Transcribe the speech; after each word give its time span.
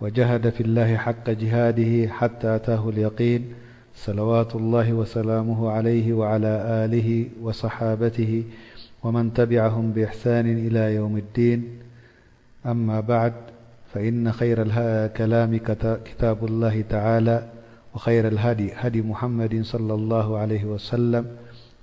وجهد 0.00 0.48
في 0.50 0.60
الله 0.60 0.96
حق 0.96 1.30
جهاده 1.30 2.08
حتى 2.12 2.56
أتاه 2.56 2.88
اليقين 2.88 3.52
صلوات 3.94 4.56
الله 4.56 4.92
وسلامه 4.92 5.70
عليه 5.70 6.12
وعلى 6.12 6.62
آله 6.84 7.26
وصحابته 7.42 8.44
ومن 9.02 9.32
تبعهم 9.32 9.92
بإحسان 9.92 10.46
إلى 10.66 10.94
يوم 10.94 11.16
الدين 11.16 11.68
أما 12.66 13.00
بعد 13.00 13.32
فإن 13.94 14.32
خير 14.32 14.66
اكلام 15.06 15.56
كتاب 16.04 16.44
الله 16.44 16.84
تعالى 16.90 17.48
وخير 17.94 18.28
الهدي 18.28 18.70
هدي 18.76 19.02
محمد 19.02 19.62
صلى 19.64 19.94
الله 19.94 20.38
عليه 20.38 20.64
وسلم 20.64 21.26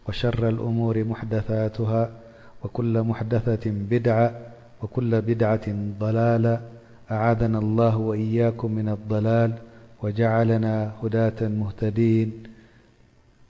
وشر 0.08 0.50
الأمور 0.50 1.04
محدثاتها 1.04 2.10
وكل 2.64 3.02
محدثة 3.04 3.66
بدعة 3.92 4.32
وكل 4.82 5.22
بدعة 5.22 5.68
ضلالة 6.00 6.62
أعاذنا 7.12 7.60
الله 7.60 7.98
وإياكم 7.98 8.72
من 8.72 8.90
الضلال 8.90 9.52
وجعلنا 10.04 10.94
هداة 11.04 11.48
مهتدين 11.48 12.30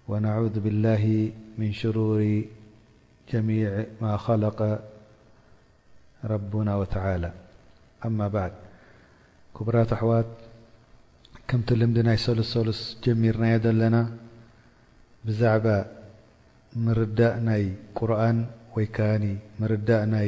ونعوذ 0.07 0.55
بالله 0.59 1.31
من 1.57 1.73
شرور 1.73 2.21
جميع 3.33 3.69
ما 4.01 4.17
خلق 4.17 4.81
ربنا 6.23 6.75
وتعالى 6.75 7.31
ما 8.05 8.27
بعد 8.27 8.51
كبرات 9.59 9.93
أحوات 9.93 10.25
كمتلم 11.47 11.89
ني 11.97 12.17
سلسلس 12.17 13.01
جميرناي 13.03 13.57
لنا 13.57 14.01
بزعب 15.25 15.85
مرء 16.75 17.19
ني 17.47 17.63
قرن 17.97 18.37
ويكنمرني 18.75 20.27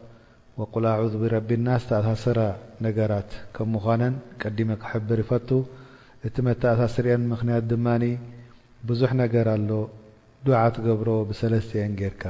وቁل 0.61 0.85
ኣعذ 0.93 1.13
ብረቢናስ 1.21 1.83
ተኣሳስራ 1.89 2.39
ነገራት 2.85 3.29
ከም 3.55 3.69
ምዃነን 3.75 4.15
ቀዲመ 4.41 4.69
ክሕብር 4.81 5.19
ይፈቱ 5.23 5.49
እቲ 6.27 6.35
መተኣሳስርን 6.47 7.23
ምክንያት 7.31 7.63
ድማ 7.71 7.85
ብዙሕ 8.89 9.11
ነገር 9.21 9.47
ኣሎ 9.55 9.71
ዱዓ 10.45 10.59
ትገብሮ 10.75 11.09
ብሰለስተን 11.29 11.93
ጌርካ 12.01 12.23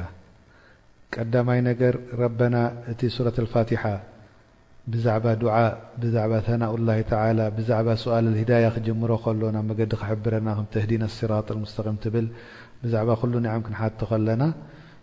ቀዳማይ 1.16 1.60
ነገር 1.70 1.94
ረبና 2.22 2.56
እቲ 2.92 3.02
ሱረት 3.16 3.38
الፋቲሓ 3.44 3.84
ብዛعባ 4.94 5.26
ድዓ 5.42 5.56
ብዛዕባ 6.04 6.34
ثናኡ 6.48 6.72
الላه 6.80 7.48
ብዛعባ 7.58 7.88
ሰؤል 8.04 8.26
لهዳያ 8.36 8.66
ክጅምሮ 8.76 9.12
ከሎ 9.26 9.42
ናብ 9.56 9.66
መገዲ 9.72 9.92
ክحብረና 10.02 10.48
ተህዲን 10.74 11.04
صራط 11.18 11.48
لمስተقም 11.56 11.98
ትብል 12.04 12.28
ብዛዕባ 12.84 13.10
ኩل 13.22 13.34
ንዐም 13.46 13.62
ክንሓቱ 13.66 14.00
ከለና 14.12 14.42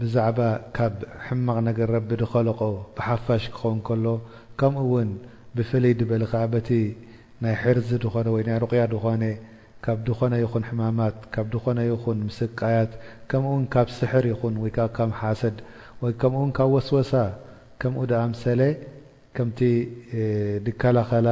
ብዛዕባ 0.00 0.38
ካብ 0.76 0.94
ሕማቕ 1.26 1.58
ነገር 1.66 1.88
ረቢ 1.96 2.08
ድከለቆ 2.22 2.60
ብሓፋሽ 2.96 3.44
ክኸውን 3.52 3.78
ከሎ 3.88 4.06
ከምኡእውን 4.60 5.10
ብፍلይ 5.56 5.92
ድበልካ 6.00 6.32
በቲ 6.52 6.68
ናይ 7.44 7.54
ሕርዚ 7.62 7.88
ድኾ 8.04 8.14
ወ 8.34 8.36
ናይ 8.48 8.58
ሩቕያ 8.64 8.82
ድኾነ 8.92 9.22
ካብ 9.84 9.98
ድኾነ 10.08 10.32
ይኹን 10.42 10.64
ሕማማት 10.70 11.16
ካብ 11.34 11.46
ድኾነ 11.54 11.78
ይኹን 11.90 12.18
ምስቃያት 12.28 12.92
ከምኡው 13.30 13.62
ካብ 13.74 13.88
ስሕር 13.98 14.24
ይኹን 14.32 14.54
ወ 14.64 14.68
ም 15.10 15.12
ሓሰድ 15.20 15.56
ከምኡው 16.22 16.46
ካብ 16.58 16.70
ወስወሳ 16.76 17.12
ከምኡ 17.82 18.02
ደኣምሰለ 18.12 18.60
ከምቲ 19.38 19.60
ድከላኸላ 20.66 21.28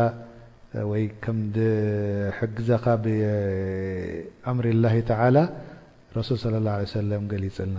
ወይ 0.93 1.05
ከምሕግዘኻ 1.27 2.85
ብኣምሪ 3.05 4.67
اላه 4.77 4.95
عላ 5.23 5.37
ረሱል 6.19 6.37
ص 6.43 6.45
اله 6.59 6.73
عه 6.77 7.23
ገሊፅልና 7.33 7.79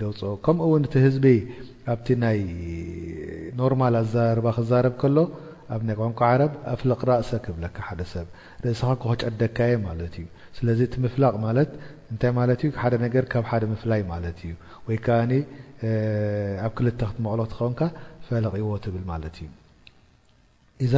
ደውፅ 0.00 0.20
ከምኡውን 0.44 0.84
ቲ 0.92 1.02
ህዝቢ 1.06 1.26
ኣብቲ 1.92 2.06
ናይ 2.22 2.40
ኖርማል 3.60 3.96
ኣዛርባ 4.00 4.46
ክዛረብ 4.56 4.94
ከሎ 5.02 5.16
ኣ 5.74 5.78
ቆንቋ 6.00 6.18
ዓረብ 6.30 6.52
ኣፍልቅ 6.72 7.00
ራእሰ 7.10 7.30
ክብለካ 7.44 7.78
ደሰብ 8.00 8.26
ርእስኻ 8.64 8.88
ክኮጨደካየ 9.02 9.74
ማ 9.84 9.94
ዩ 10.24 10.26
ስለዚ 10.58 10.80
እቲ 10.88 10.94
ምፍላቅ 11.04 11.34
ማ 11.44 12.44
ደ 12.94 13.08
ገ 13.14 13.22
ካብ 13.32 13.46
ደ 13.62 13.64
ምፍላይ 13.74 14.02
ማት 14.10 14.26
እዩ 14.30 14.52
ወይከ 14.88 15.06
ኣብ 16.66 16.72
ክልተ 16.78 17.00
ክትመቅሎ 17.10 17.40
ክትኸውንካ 17.48 17.80
ፈለቕ 18.28 18.52
እዎ 18.62 18.70
ትብል 18.84 19.04
ማት 19.10 19.24
እዩ 19.46 19.48
እዘ 20.86 20.92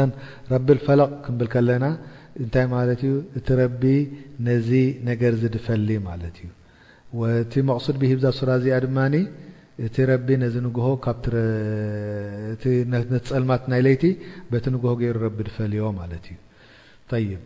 ረቢ 0.52 0.68
ፈለቅ 0.86 1.10
ክብል 1.24 1.48
ከለና 1.54 1.84
እንታይ 2.44 2.66
ማት 2.74 3.02
ዩ 3.08 3.12
እቲ 3.40 3.46
ረቢ 3.62 3.82
ነዚ 4.48 4.70
ነገር 5.10 5.32
ዝድፈሊ 5.42 5.88
ማ 6.06 6.10
እዩ 6.30 6.48
ቲ 7.52 7.62
مقሱድ 7.68 7.96
ሂ 8.10 8.12
ብዛ 8.18 8.24
ራ 8.48 8.52
ዚኣ 8.64 8.78
ድ 9.12 9.18
እቲ 9.86 9.96
ረ 10.08 10.16
ሆ 10.84 10.88
ፀልማት 13.30 13.62
ናይ 13.72 13.80
ለይቲ 13.86 14.04
ቲ 14.64 14.70
نግሆ 14.74 14.88
ر 15.22 15.48
ፈልዎ 15.56 15.86
ዩ 17.28 17.38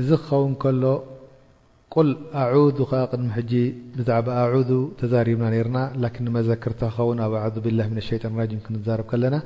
እዚ 0.00 0.08
ክኸውን 0.24 0.54
ሎ 0.82 0.90
ቁል 1.94 2.08
ኣعذ 2.42 2.78
ቅድሚ 3.10 3.28
ብዛع 3.98 4.18
عذ 4.42 4.70
ተዛربና 5.00 5.54
ና 6.24 6.34
መዘክርታ 6.36 6.82
ኸን 6.96 7.18
ኣብ 7.26 7.34
عذ 7.44 7.54
ብله 7.64 7.86
لሸيጣን 7.98 8.34
ክዛርب 8.66 9.10
ለና 9.22 9.36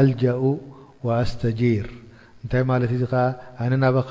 ኣلجኡ 0.00 0.40
وኣስተجር 1.06 1.86
እንታ 2.42 2.52
ኣነ 3.62 3.72
ናኻ 3.84 4.10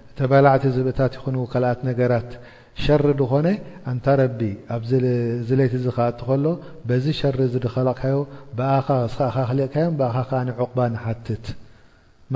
ተበላዕቲ 0.21 0.63
ዝብእታት 0.75 1.13
ይኹን 1.17 1.35
ካልኣት 1.51 1.79
ነገራት 1.87 2.31
ሸሪ 2.83 3.03
ድኾነ 3.19 3.47
እንታ 3.91 4.05
ረቢ 4.21 4.41
ኣብዝለይቲ 4.75 5.73
ዚ 5.83 5.87
ከኣት 5.95 6.19
ከሎ 6.27 6.45
በዚ 6.87 7.05
ሸሪ 7.19 7.37
ዚ 7.51 7.53
ድኸላካዮ 7.63 8.17
ብኻ 8.57 8.87
ቕዮ 10.29 10.67
ት 11.45 11.55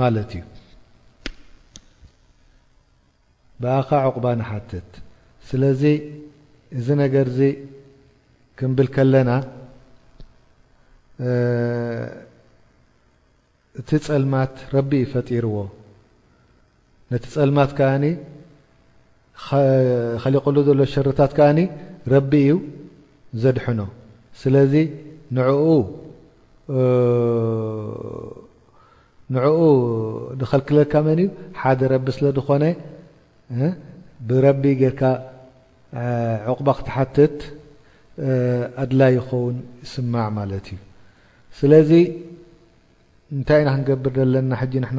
ማለት 0.02 0.30
እዩ 0.38 0.42
ብኣኻ 3.62 3.90
ዕቑባ 4.08 4.26
ንሓትት 4.40 4.90
ስለዚ 5.48 5.82
እዚ 6.78 6.86
ነገር 7.04 7.26
ዚ 7.38 7.40
ክንብል 8.58 8.88
ከለና 8.96 9.30
እቲ 13.80 13.88
ፀልማት 14.10 14.54
ረቢ 14.76 14.90
ይፈጢርዎ 15.06 15.56
ነቲ 17.12 17.24
ፀልማት 17.34 17.70
ከኣ 17.78 17.92
ካሊቁሉ 20.22 20.56
ዘሎ 20.68 20.80
ሸረታት 20.94 21.32
ከኣኒ 21.38 21.58
ረቢ 22.12 22.32
እዩ 22.44 22.52
ዘድሐኖ 23.42 23.80
ስለዚ 24.40 24.72
ንኡ 25.36 25.48
ድኸልክለልካመን 30.40 31.18
እዩ 31.24 31.28
ሓደ 31.60 31.80
ረቢ 31.94 32.06
ስለ 32.16 32.26
ዝኾነ 32.38 32.64
ብረቢ 34.28 34.62
ጌርካ 34.82 35.02
ዕቑባ 36.52 36.68
ክትሓትት 36.80 37.38
ኣድላይ 38.82 39.10
ይኸውን 39.18 39.56
ይስማዕ 39.84 40.28
ማለት 40.40 40.66
እዩ 40.72 40.78
ስለዚ 41.60 41.90
እንታይ 43.36 43.58
ኢና 43.62 43.68
ክንገብር 43.76 44.12
ዘለና 44.22 44.52
ሕጂ 44.62 44.72
ንና 44.82 44.98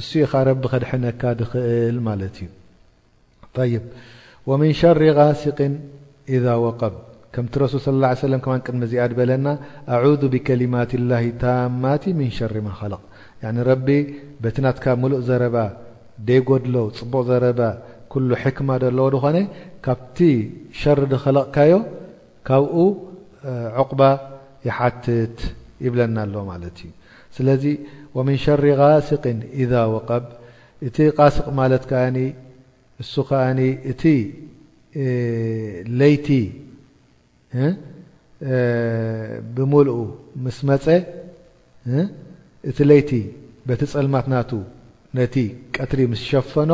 እ 0.00 0.02
ኻ 0.30 0.32
ረب 0.48 0.62
ከድحነካ 0.72 1.22
እل 1.88 1.98
ومن 4.50 4.70
شሪ 4.80 5.00
غاሲق 5.18 5.58
إذ 6.36 6.44
وقብ 6.64 6.94
ከም 7.34 7.46
ሱ 7.72 7.74
صىاه 7.84 8.16
عيه 8.24 8.40
وس 8.46 8.64
ድዚኣ 8.82 9.02
በለና 9.18 9.46
عذ 10.00 10.22
بكلمت 10.34 10.92
الله 10.98 11.24
ታمت 11.42 12.04
من 12.18 12.28
شر 12.38 12.54
مخلق 12.68 13.02
ب 13.86 13.88
بቲ 14.42 14.56
ናትካ 14.64 14.84
ملእ 15.02 15.20
ዘረب 15.28 15.56
ደይ 16.28 16.40
ጎድሎ 16.48 16.76
ፅبቕ 16.98 17.16
ዘረ 17.30 17.46
كل 18.12 18.28
حكم 18.42 18.68
ዎ 19.06 19.08
ድኾነ 19.14 19.36
ካብ 19.84 19.98
شر 20.80 20.98
ኸለቕካዮ 21.24 21.72
ካብኡ 22.48 22.74
عقب 23.78 24.00
يሓትት 24.66 25.38
ይብለና 25.84 26.16
ኣ 26.24 26.28
ومن 28.14 28.36
شر 28.36 28.72
غاسق 28.74 29.26
إذا 29.52 29.84
وقب 29.84 30.22
እت 30.82 30.96
غاق 31.20 31.36
مت 31.58 31.82
ك 31.90 31.92
س 33.14 33.18
أن 33.48 33.60
ت 34.00 34.04
ليت 36.00 36.28
بمل 39.54 39.88
مس 40.44 40.58
م 40.68 40.70
ت 42.74 42.78
ليت 42.90 43.10
بت 43.66 43.82
لمتنت 44.06 44.50
نت 45.16 45.34
قتر 45.76 45.98
مس 46.10 46.22
شفن 46.30 46.70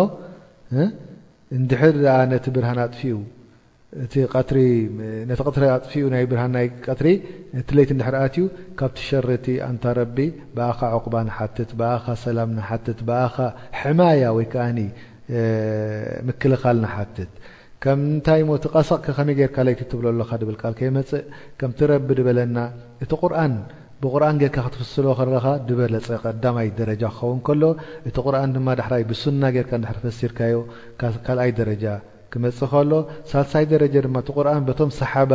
دحر 1.70 1.94
نت 2.32 2.44
برهنف 2.54 2.98
እ 3.98 4.04
ፊኡ 4.10 4.32
ይ 6.20 6.24
ብርሃ 6.30 6.42
ይ 6.64 6.66
ሪ 7.04 7.08
ቲ 7.68 7.68
ቲ 7.68 7.94
ኣዩ 8.24 8.36
ካብቲ 8.78 8.98
ሸርቲ 9.06 9.46
ንታ 9.74 9.84
ረቢ 9.98 10.16
ብኣኻ 10.56 10.80
ቁ 10.98 11.74
ኻ 12.04 12.04
ሰላ 12.24 12.38
ብኣኻ 13.08 13.36
ሕማያ 13.80 14.22
ወ 14.36 14.40
ምክلኻል 16.28 16.82
ትት 17.16 17.32
ከምንታይ 17.82 18.40
ሞ 18.50 18.50
ሰቕ 18.90 19.02
ከመ 19.16 19.28
ቲ 19.58 20.44
ብካ 20.50 20.62
ብእ 20.78 21.04
ከም 21.60 21.70
ቢ 22.08 22.18
በለና 22.28 22.58
እቲ 23.04 23.12
ፍስ 24.80 24.94
ኻ 25.18 25.20
በለ 25.78 25.94
ይ 26.66 26.70
ደጃ 26.78 27.02
ክኸን 27.48 27.62
እቲ 28.08 28.16
ቁርን 28.24 28.52
ዳ 28.80 28.80
ብሱና 29.10 29.42
ፈሲርካዮ 30.04 30.58
ይ 31.44 31.50
ደጃ 31.60 31.84
ክመፅእ 32.32 32.68
ከሎ 32.72 32.92
ሳሳይ 33.32 33.64
ደረጀ 33.72 33.94
ድማ 34.06 34.16
ቁርን 34.38 34.64
ቶም 34.80 34.90
ሰሓባ 35.00 35.32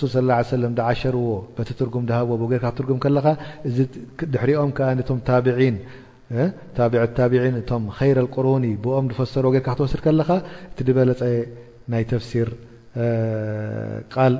ሱል 0.00 0.28
ه 0.70 0.70
ዳዓሸርዎ 0.78 1.28
በቲትርጉም 1.56 2.04
ድሃብዎ 2.10 2.32
ርካ 2.50 2.62
ክትርጉም 2.72 2.98
ከለኻ 3.04 3.26
እዚ 3.68 3.76
ድሕሪኦም 4.34 4.70
ከታعን 4.78 4.98
እቶም 7.62 7.84
ረ 8.18 8.20
ቁሩኒ 8.36 8.64
ብኦም 8.84 9.06
ፈሰሩዎ 9.20 9.52
ካ 9.56 9.64
ክትወስድ 9.68 10.00
ከለኻ 10.06 10.28
እቲ 10.72 10.78
ድበለፀ 10.88 11.22
ናይ 11.92 12.04
ተፍሲር 12.12 12.48
ቃል 14.14 14.34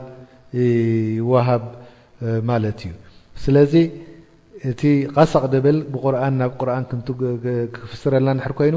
ይወሃብ 0.60 1.64
ማለት 2.50 2.78
እዩ 2.86 2.92
ስለዚ 3.44 3.74
እቲ 4.70 4.82
ቀሳቕ 5.16 5.42
ድብል 5.54 5.76
ብቁርን 5.94 6.34
ናብ 6.40 6.52
ቁርን 6.60 6.84
ክፍስረና 7.74 8.28
ኮይኑ 8.60 8.76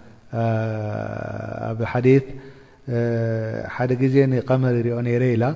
بحديث 1.79 2.23
حنقمر 3.63 4.85
ير 4.85 5.01
نل 5.01 5.55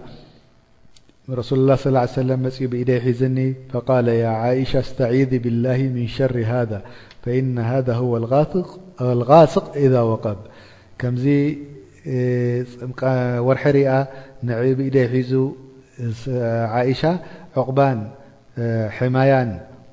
رسول 1.30 1.60
الله 1.60 1.76
صلىاله 1.76 2.00
عليه 2.02 2.12
وسم 2.44 2.64
م 2.64 2.68
بديحزني 2.68 3.54
فقال 3.72 4.08
يا 4.08 4.28
عائش 4.28 4.76
استعيذ 4.76 5.40
بالله 5.40 5.78
من 5.78 6.08
شر 6.08 6.38
هذا 6.48 6.82
فإن 7.24 7.60
هذا 7.60 7.94
هو 7.94 8.18
الغاصق 9.02 9.72
اذا 9.76 10.02
وقب 10.02 10.38
كم 11.00 11.16
ورح 13.46 13.68
ر 13.68 13.78
نع 14.44 14.62
بديح 14.72 15.24
عشعبحمي 16.74 18.12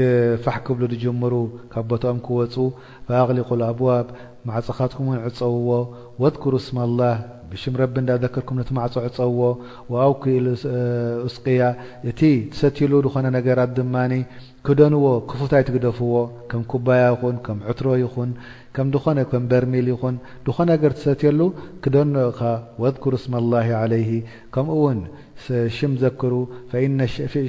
ብ 0.00 0.50
ካ 1.72 1.76
ቦኦም 1.90 2.18
ክፁ 2.26 2.56
فغلق 3.06 3.48
الኣوب 3.56 3.82
ማعፅኻትም 4.48 5.06
ዕፀውዎ 5.28 5.72
وذكر 6.22 6.52
سالله 6.66 7.14
ذክም 8.24 8.56
ዕፀዎ 8.62 9.40
وو 9.90 9.94
اስقያ 11.28 11.60
እቲ 12.10 12.20
ሰ 12.58 12.60
ነ 13.34 13.36
ت 13.46 14.14
ክደንዎ 14.66 15.04
كፉታይ 15.30 15.62
ትግደፍዎ 15.68 16.12
ኩبያ 16.70 17.02
عትሮ 17.68 17.86
በርሚ 19.50 19.74
ኹ 20.00 20.02
ኾነ 20.56 20.70
ክደ 21.84 21.94
ذكر 22.86 23.12
س 23.22 23.24
الله 23.42 23.68
عله 23.82 24.08
ዘክ 26.02 26.22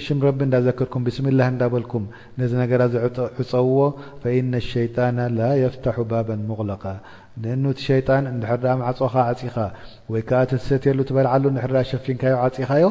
ሽ 0.03 0.13
ረب 0.25 0.39
እዳዘክርኩ 0.45 0.95
ብስم 1.07 1.25
ላه 1.39 1.48
እዳበልኩም 1.53 2.03
ነዚ 2.39 2.51
ነገራ 2.63 2.81
ዕፀውዎ 3.39 3.81
فإن 4.21 4.45
لሸيጣና 4.53 5.19
ل 5.38 5.39
يፍتح 5.63 5.95
بب 6.12 6.29
مغለق 6.50 6.83
ሸيጣን 7.88 8.24
ማፅኻ 8.81 9.13
عፂኻ 9.29 9.55
ወይ 10.12 10.21
ከዓ 10.29 10.39
ሰት 10.67 10.86
በልዓሉ 11.15 11.43
ሸፊንካዮ 11.91 12.36
عፂኻዮ 12.45 12.86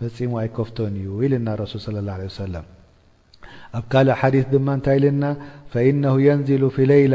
ፈፂሙ 0.00 0.32
ኣይከፍቶን 0.42 0.92
እዩ 1.00 1.08
ኢልና 1.24 1.46
رሱ 1.62 1.72
صى 1.84 1.88
الله 2.02 2.14
عه 2.18 2.64
ኣብ 3.78 3.84
ካልእ 3.92 4.16
ሓዲث 4.20 4.44
ድማ 4.52 4.68
ንታይ 4.78 4.98
ልና 5.04 5.22
فنه 5.72 6.14
يንዝل 6.26 6.62
ف 6.76 6.78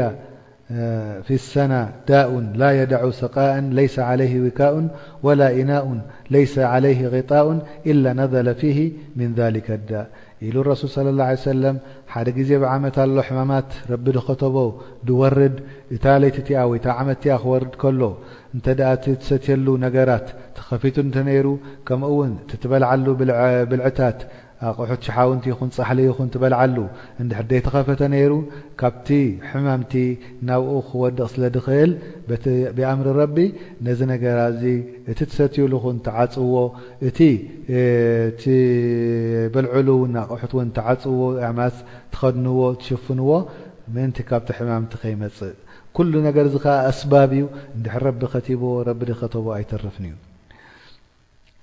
في 1.24 1.30
السنة 1.30 1.92
داء 2.08 2.40
لا 2.54 2.82
يدع 2.82 3.10
ثقاء 3.10 3.60
ليس 3.60 3.98
عليه 3.98 4.46
وكاء 4.46 4.88
ولا 5.22 5.52
اناء 5.60 6.00
ليس 6.30 6.58
عليه 6.58 7.08
غطاء 7.08 7.66
الا 7.86 8.12
نزل 8.12 8.54
فيه 8.54 8.92
من 9.16 9.34
ذلك 9.36 9.70
الدا 9.70 10.06
ل 10.42 10.58
ارسول 10.58 10.90
صى 10.90 11.00
الله 11.00 11.24
عليه 11.24 11.34
سلم 11.34 11.78
ح 12.08 12.22
بعمت 12.50 12.98
اله 12.98 13.22
حممات 13.22 13.70
رب 13.90 14.18
ختب 14.18 14.56
دورد 15.04 15.56
ليت 16.02 16.86
عم 16.86 17.14
ورد 17.50 17.68
كل 17.82 18.00
تستيل 19.20 19.64
نرت 19.82 20.26
تفيت 20.70 20.96
ر 21.46 21.48
من 22.18 22.30
تتبلعل 22.50 23.02
بلعت 23.70 24.00
ኣቑሑት 24.70 25.00
ሸሓውንቲ 25.06 25.46
ኹን 25.58 25.68
ጻሕሊ 25.76 25.98
ይኹን 26.08 26.28
ትበልዓሉ 26.34 26.76
እድሕ 27.22 27.38
ደይ 27.50 27.60
ተኸፈተ 27.66 28.00
ነይሩ 28.14 28.32
ካብቲ 28.80 29.08
ሕማምቲ 29.50 29.94
ናብኡ 30.48 30.72
ክወድቕ 30.88 31.26
ስለ 31.34 31.42
ድኽእል 31.56 31.92
ብኣምሪ 32.76 33.08
ረቢ 33.20 33.36
ነዚ 33.86 34.00
ነገራ 34.12 34.38
ዚ 34.60 34.74
እቲ 35.12 35.18
ትሰትውሉ 35.30 35.72
ኹን 35.84 35.96
ተዓፅዎ 36.06 36.54
እቲ 37.08 37.18
በልዕሉ 39.56 39.88
ቕሑት 40.32 40.52
እ 40.66 40.66
ተዓፅዎ 40.78 41.20
ኣማስ 41.50 41.76
ትኸድንዎ 42.14 42.60
ትሽፍንዎ 42.82 43.30
ምእንቲ 43.94 44.18
ካብቲ 44.28 44.48
ሕማምቲ 44.58 44.92
ከይመፅእ 45.02 45.54
ኩሉ 45.96 46.12
ነገር 46.28 46.46
ዚ 46.52 46.56
ከ 46.64 46.66
ኣስባብ 46.90 47.32
እዩ 47.38 47.44
እድ 47.78 47.84
ረቢ 48.06 48.20
ከቲቦዎ 48.34 48.76
ረቢ 48.90 49.02
ከተቦ 49.22 49.44
ኣይተርፍ 49.58 49.96
እዩ 50.04 50.14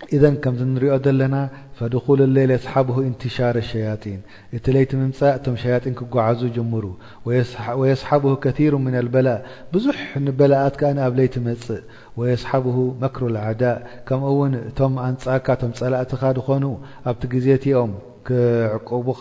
اذ 0.10 0.24
ك 0.43 0.48
نሪኦ 0.48 0.93
ዘለና 1.05 1.36
فድخل 1.77 2.20
ال 2.29 2.38
يصحبه 2.58 2.98
انتشر 3.10 3.55
الሸيጢن 3.63 4.20
እቲ 4.55 4.65
ليቲ 4.75 4.91
ምእ 5.00 5.58
ሸن 5.62 5.93
ክጓعዙ 6.00 6.39
جمሩ 6.55 6.84
ويصحبه 7.79 8.31
كثر 8.43 8.74
من 8.88 8.96
البلء 9.01 9.38
ብዙح 9.74 10.00
በلت 10.39 10.75
ኣብ 11.05 11.13
ليቲ 11.20 11.34
መፅእ 11.48 11.81
ويصحبه 12.20 12.77
مكر 13.03 13.24
العدء 13.31 13.75
ከمኡ 14.08 14.39
ቶ 14.77 14.79
ኣንፃካ 15.08 15.48
ፀላقትኻ 15.79 16.22
ኾኑ 16.48 16.63
ኣ 17.10 17.12
ዜኦም 17.46 17.91
ክعقبኻ 18.27 19.20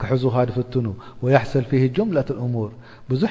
ክحዙኻ 0.00 0.34
ፍتن 0.56 0.86
ويحሰل 1.22 1.64
فه 1.70 1.82
جمة 1.96 2.28
الر 2.46 2.70
ዙح 3.20 3.30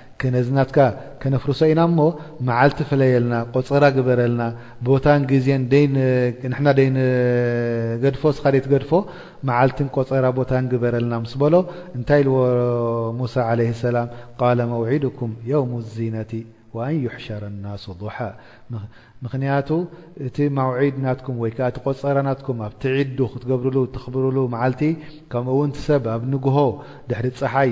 ዝናት 0.47 0.71
ነፍርሶ 1.33 1.59
ኢና 1.71 1.81
ሞ 1.97 2.01
መልቲ 2.49 2.79
ፈየና 2.89 3.33
ቆፀ 3.53 3.69
በረና 4.07 4.41
ገድፎ 8.03 8.23
ትገድፎ 8.39 8.91
ቆፀ 9.95 10.09
ቦ 10.37 10.45
በረና 10.83 11.13
ሎ 11.53 11.57
እንታይ 11.97 12.23
ድኩ 15.05 15.23
و 15.69 15.83
ዚነቲ 15.95 16.33
ن 16.91 17.07
ሸረ 17.23 17.43
ل 17.63 17.65
ض 17.99 18.03
ምክቱ 19.23 19.69
እቲ 20.27 20.37
ድ 20.49 20.51
ና 21.05 21.15
ቆ 21.25 21.31
ኣብ 22.67 23.63
ኡውሰብ 25.63 26.03
ኣብ 26.13 26.21
ንሆ 26.33 26.57
ድ 27.09 27.33
ፀሓይ 27.39 27.71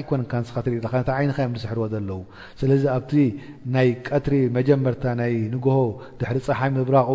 ይ 0.00 1.32
ስርዎ 1.64 1.84
ለ 2.08 2.14
ስ 2.82 2.86
ኣ 2.92 3.82
ይ 3.86 3.90
ቀትሪ 4.08 4.34
መጀመር 4.56 4.94
ይ 5.34 5.36
ንግሆ 5.54 5.76
ድ 6.18 6.40
ፀሓይ 6.48 6.70
ብራغ 6.88 7.10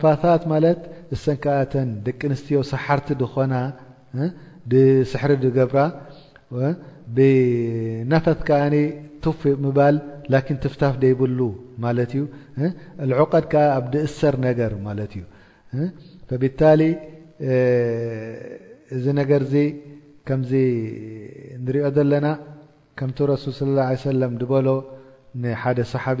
ፋት 0.00 0.22
ሰ 1.24 1.30
ደቂ 2.06 2.18
ኣንስትዮ 2.28 2.58
ሰሓርቲ 2.72 3.08
ኾና 3.34 3.54
ስሕሪ 5.12 5.32
ገብራ 5.56 5.78
ብፈث 7.16 8.44
ባል 9.78 9.96
لن 10.32 10.44
ትፍታፍ 10.62 10.94
ይብሉ 11.12 11.38
ዩ 12.18 12.22
لعቀድ 13.10 13.44
ኣብ 13.78 13.84
እሰር 14.06 14.34
ነገር 14.48 14.72
فبታ 16.28 16.60
እዚ 18.96 19.04
ነገ 19.20 19.32
ከ 20.28 20.28
ንሪኦ 21.64 21.84
ዘለና 21.96 22.26
ከ 22.98 23.00
رسل 23.32 23.50
صى 23.58 23.64
اله 23.68 23.84
عيه 23.90 24.04
ሎ 24.66 24.68
ሓደ 25.62 25.78
صحቢ 25.92 26.20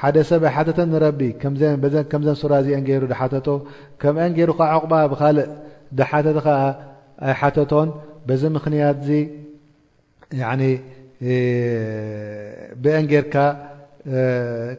ሓደ 0.00 0.16
ሰብ 0.28 0.42
ኣይተተ 0.50 0.78
ንረቢ 0.90 1.20
ዘ 1.60 1.62
ራ 2.52 2.56
ንሩ 2.80 3.02
ቶ 3.46 3.50
ከገሩ 4.02 4.50
ቕ 4.60 4.92
ብእ 4.92 6.04
ሓተ 6.10 6.26
ኣይሓተቶን 7.28 7.88
በዚ 8.26 8.42
ምክንያት 8.56 8.98
ብንጌርካ 12.82 13.34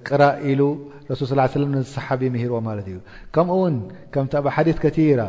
ቅራ 0.07 0.23
ሉ 0.59 0.61
ى 1.11 1.15
ሰሓቢ 1.95 2.21
ርዎ 2.51 2.55
እዩ 2.81 2.97
ከኡውን 3.35 3.75
ዲ 4.67 4.73
ከራ 4.83 5.23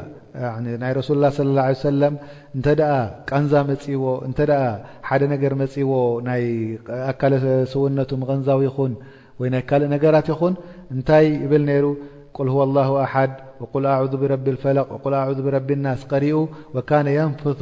ናይ 0.83 0.93
ሱ 1.09 1.15
ላه 1.23 1.37
ه 1.67 1.69
ع 1.69 2.11
እተ 2.57 2.71
ቀንዛ 3.31 3.53
መፅዎ 3.71 4.03
ሓደ 5.09 5.23
ነገር 5.35 5.53
መፅዎ 5.63 5.91
ናይ 6.29 6.43
ኣካ 7.11 7.23
ውነቱ 7.83 8.11
غንዛዊ 8.31 8.63
ይን 8.79 8.93
ين 9.47 9.61
كل 9.61 9.91
نجرت 9.91 10.29
ين 10.43 10.55
نتي 10.99 11.27
بل 11.51 11.63
نر 11.71 11.85
قل 12.37 12.49
هو 12.55 12.61
الله 12.69 12.89
احد 13.07 13.31
وقل 13.61 13.85
اعوذ 13.87 14.15
برب 14.23 14.47
الفلق 14.55 14.89
ول 15.07 15.15
أعوذ 15.15 15.39
برب 15.47 15.71
الناس 15.79 16.01
قر 16.13 16.25
وكان 16.75 17.07
ينفث 17.21 17.61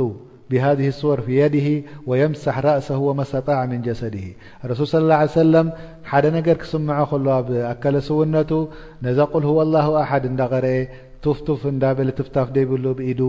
بهذه 0.51 0.89
الصور 0.95 1.19
في 1.27 1.35
يده 1.45 1.69
ويمسح 2.09 2.55
رأسه 2.69 2.99
وما 3.09 3.23
استطاع 3.29 3.59
من 3.73 3.79
جسده 3.89 4.27
ارسول 4.65 4.87
صى 4.87 4.99
الله 4.99 5.15
عليه 5.23 5.31
وسلم 5.41 5.67
حد 6.11 6.25
نر 6.35 6.53
كسمع 6.61 6.97
ل 7.25 7.29
اكل 7.73 7.95
سونت 8.09 8.53
ذا 9.05 9.27
ل 9.43 9.45
هو 9.51 9.59
الله 9.67 9.87
احد 10.05 10.23
قر 10.53 10.67
ትፍቱፍ 11.27 11.63
እዳ 11.71 11.85
በለ 11.99 12.11
ትፍታፍ 12.19 12.49
ደይብሉ 12.57 12.85
ብኢዱ 12.99 13.21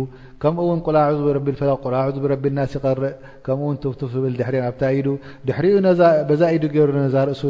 ከምኡ 0.42 0.64
እውን 0.68 0.80
ቆልዙ 0.88 1.20
ብረቢ 1.28 1.48
ፈለ 1.62 1.70
ቁል 1.84 1.96
ዙ 2.16 2.18
ብረቢ 2.24 2.44
ናስ 2.58 2.74
ይቀርእ 2.78 3.06
ከምኡውን 3.46 3.78
ትፍቱፍ 3.84 4.12
ብል 4.24 4.34
ድሕሪ 4.40 4.56
ኣብታ 4.68 4.82
ኢዱ 4.98 5.08
ድሕሪኡ 5.48 5.76
በዛ 6.30 6.42
ኢዱ 6.58 6.64
ገይሩ 6.76 6.90
ነዛ 7.06 7.16
ርእሱ 7.30 7.44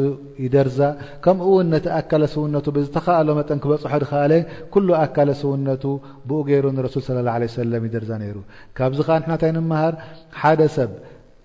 ይደርዛ 0.44 0.80
ከምኡእውን 1.26 1.68
ነቲ 1.74 1.86
ኣካለ 1.98 2.22
ሰውነቱ 2.34 2.66
ብዝተኸኣሎ 2.78 3.28
መጠን 3.40 3.60
ክበፅሖ 3.64 3.92
ድካእለ 4.04 4.32
ኩሉ 4.74 4.88
ኣካለ 5.04 5.30
ሰውነቱ 5.42 5.84
ብኡ 6.28 6.38
ገይሩ 6.50 6.64
ንረሱል 6.78 7.04
ه 7.28 7.34
عه 7.36 7.84
ይደርዛ 7.90 8.10
ነይሩ 8.24 8.36
ካብዚ 8.78 8.98
ከዓ 9.08 9.16
ንሕናንታይ 9.22 9.52
ንምሃር 9.58 9.94
ሓደ 10.40 10.60
ሰብ 10.76 10.90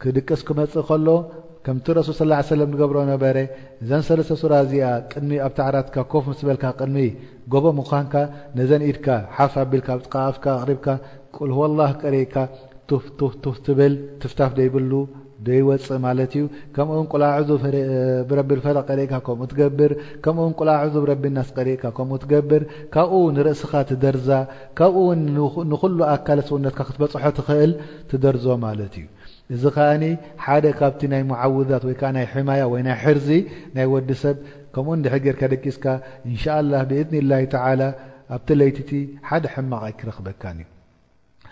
ክድቀስ 0.01 0.41
ክመፅእ 0.47 0.83
ከሎ 0.87 1.07
ከምቲ 1.65 1.87
ሱል 2.19 2.31
ገብሮ 2.81 2.97
ነረ 3.09 3.37
እዘ 3.83 3.89
ሰለተ 4.07 4.29
ራ 4.51 4.53
እዚኣ 4.63 4.85
ቅድሚ 5.11 5.31
ኣብ 5.45 5.53
ታዓራትካ 5.59 5.95
ኮፍ 6.11 6.25
ስበካ 6.39 6.63
ቅድሚ 6.79 6.97
ጎቦ 7.53 7.65
ምኳንካ 7.79 8.13
ነዘን 8.57 8.83
ኢድካ 8.89 9.07
ሓፍ 9.35 9.53
ኣቢልካ 9.63 9.89
ፍሪ 10.63 10.79
ላ 11.79 11.87
ቀሪካ 12.03 12.35
ትብል 13.65 13.93
ትፍታፍ 14.21 14.51
ዘይብሉ 14.57 14.91
ደይወፅእ 15.47 15.99
ማለት 16.07 16.33
እዩ 16.39 16.43
ከምኡረቢ 16.75 18.49
ፈ 18.65 18.75
ቀካምትገ 19.13 19.59
ከኡ 20.25 20.37
ልዓ 20.67 20.75
ዕ 20.91 21.03
ረቢስ 21.11 21.49
ቀእካከም 21.57 22.11
ትገብር 22.23 22.63
ካብኡ 22.95 23.21
ንርእስኻ 23.37 23.71
ትደርዛ 23.89 24.29
ካብኡው 24.79 25.09
ንሉ 25.71 25.99
ኣካለ 26.13 26.39
ውነትካ 26.55 26.79
ክትበፅሖ 26.89 27.23
ትኽእል 27.39 27.73
ትደርዞ 28.11 28.45
ማለት 28.67 28.93
እዩ 29.01 29.05
እዚ 29.55 29.63
ከኣኒ 29.75 30.03
ሓደ 30.43 30.65
ካብቲ 30.79 31.01
ናይ 31.13 31.23
مዓውዛት 31.31 31.83
ወከዓ 31.89 32.09
ናይ 32.15 32.25
ሕማያ 32.33 32.61
ወ 32.71 32.75
ናይ 32.87 32.97
ሕርዚ 33.03 33.27
ናይ 33.75 33.85
ወዲሰብ 33.93 34.37
ከምኡ 34.75 34.97
ድሕገርካ 35.05 35.41
ደቂስካ 35.53 35.85
እንش 36.29 36.43
الله 36.57 36.79
ብእذን 36.89 37.23
ላه 37.31 37.41
ተع 37.53 37.65
ኣብቲ 38.35 38.47
ለይቲቲ 38.59 38.91
ሓደ 39.29 39.43
ሕማቕ 39.55 39.81
ኣይ 39.87 39.93
ክረክበካ 39.99 40.43
እ 40.61 40.65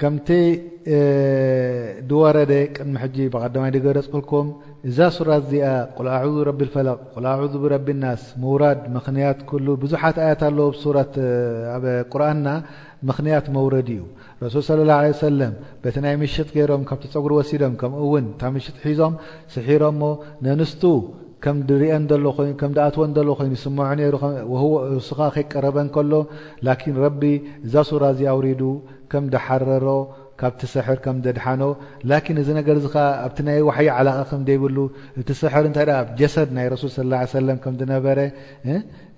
ከምቲ 0.00 0.28
ድወረደ 2.10 2.52
ቅሚ 2.76 2.92
ብق 3.34 3.42
ገረፅ 3.86 4.06
ኩም 4.30 4.46
እዛ 4.88 4.98
ራት 5.28 5.42
ዚኣ 5.50 5.66
ል 6.06 6.08
ع 6.16 6.20
ረቢ 6.48 6.60
لፈق 6.68 7.14
عذ 7.34 7.54
ረቢ 7.74 7.86
ናስ 8.02 8.22
وራድ 8.52 8.78
ክንያት 9.06 9.38
ብዙሓት 9.82 10.16
ኣያት 10.26 10.42
ቁርና 12.12 12.48
مክንያት 13.08 13.46
መوረድ 13.56 13.88
እዩ 13.96 14.02
رሱ 14.44 14.54
صى 14.68 14.74
له 14.88 14.94
عه 15.02 15.12
ሰ 15.20 15.22
ቲ 15.82 15.96
ናይ 16.04 16.14
ምሽط 16.22 16.48
ገሮም 16.56 16.82
ካቲፀጉሪ 16.90 17.32
ወሲዶም 17.38 17.74
ከምኡውን 17.80 18.24
ታ 18.40 18.42
ሽ 18.64 18.66
ሒዞም 18.88 19.12
ስሒሮ 19.52 19.82
ነንስቱ 20.44 20.82
ከም 21.44 21.58
ድሪአከም 21.68 22.72
ደኣትወ 22.78 23.02
ንሎ 23.10 23.28
ኮይኑ 23.38 23.52
ስማዑ 23.64 24.00
እስኻ 25.00 25.18
ከይቀረበ 25.34 25.76
ንከሎ 25.86 26.12
ላኪን 26.66 26.96
ረቢ 27.04 27.22
እዛ 27.66 27.74
ሱራ 27.90 28.02
እዚ 28.14 28.20
ኣውሪዱ 28.32 28.62
ከምደሓረሮ 29.12 29.86
ካብቲ 30.40 30.60
ስሕር 30.72 30.98
ከምደድሓኖ 31.04 31.62
ላኪን 32.10 32.36
እዚ 32.42 32.48
ነገር 32.58 32.76
ዚ 32.84 32.88
ኣብቲ 33.24 33.38
ናይ 33.48 33.58
ወሕይ 33.68 33.88
ዓላق 33.96 34.18
ከምዘይብሉ 34.30 34.76
እቲ 35.20 35.28
ስሕር 35.40 35.64
እንታይ 35.70 35.88
ኣብ 36.00 36.08
ጀሰድ 36.20 36.50
ናይ 36.58 36.68
ረሱል 36.74 36.90
ሰለም 37.34 37.58
ከምነበረ 37.64 38.18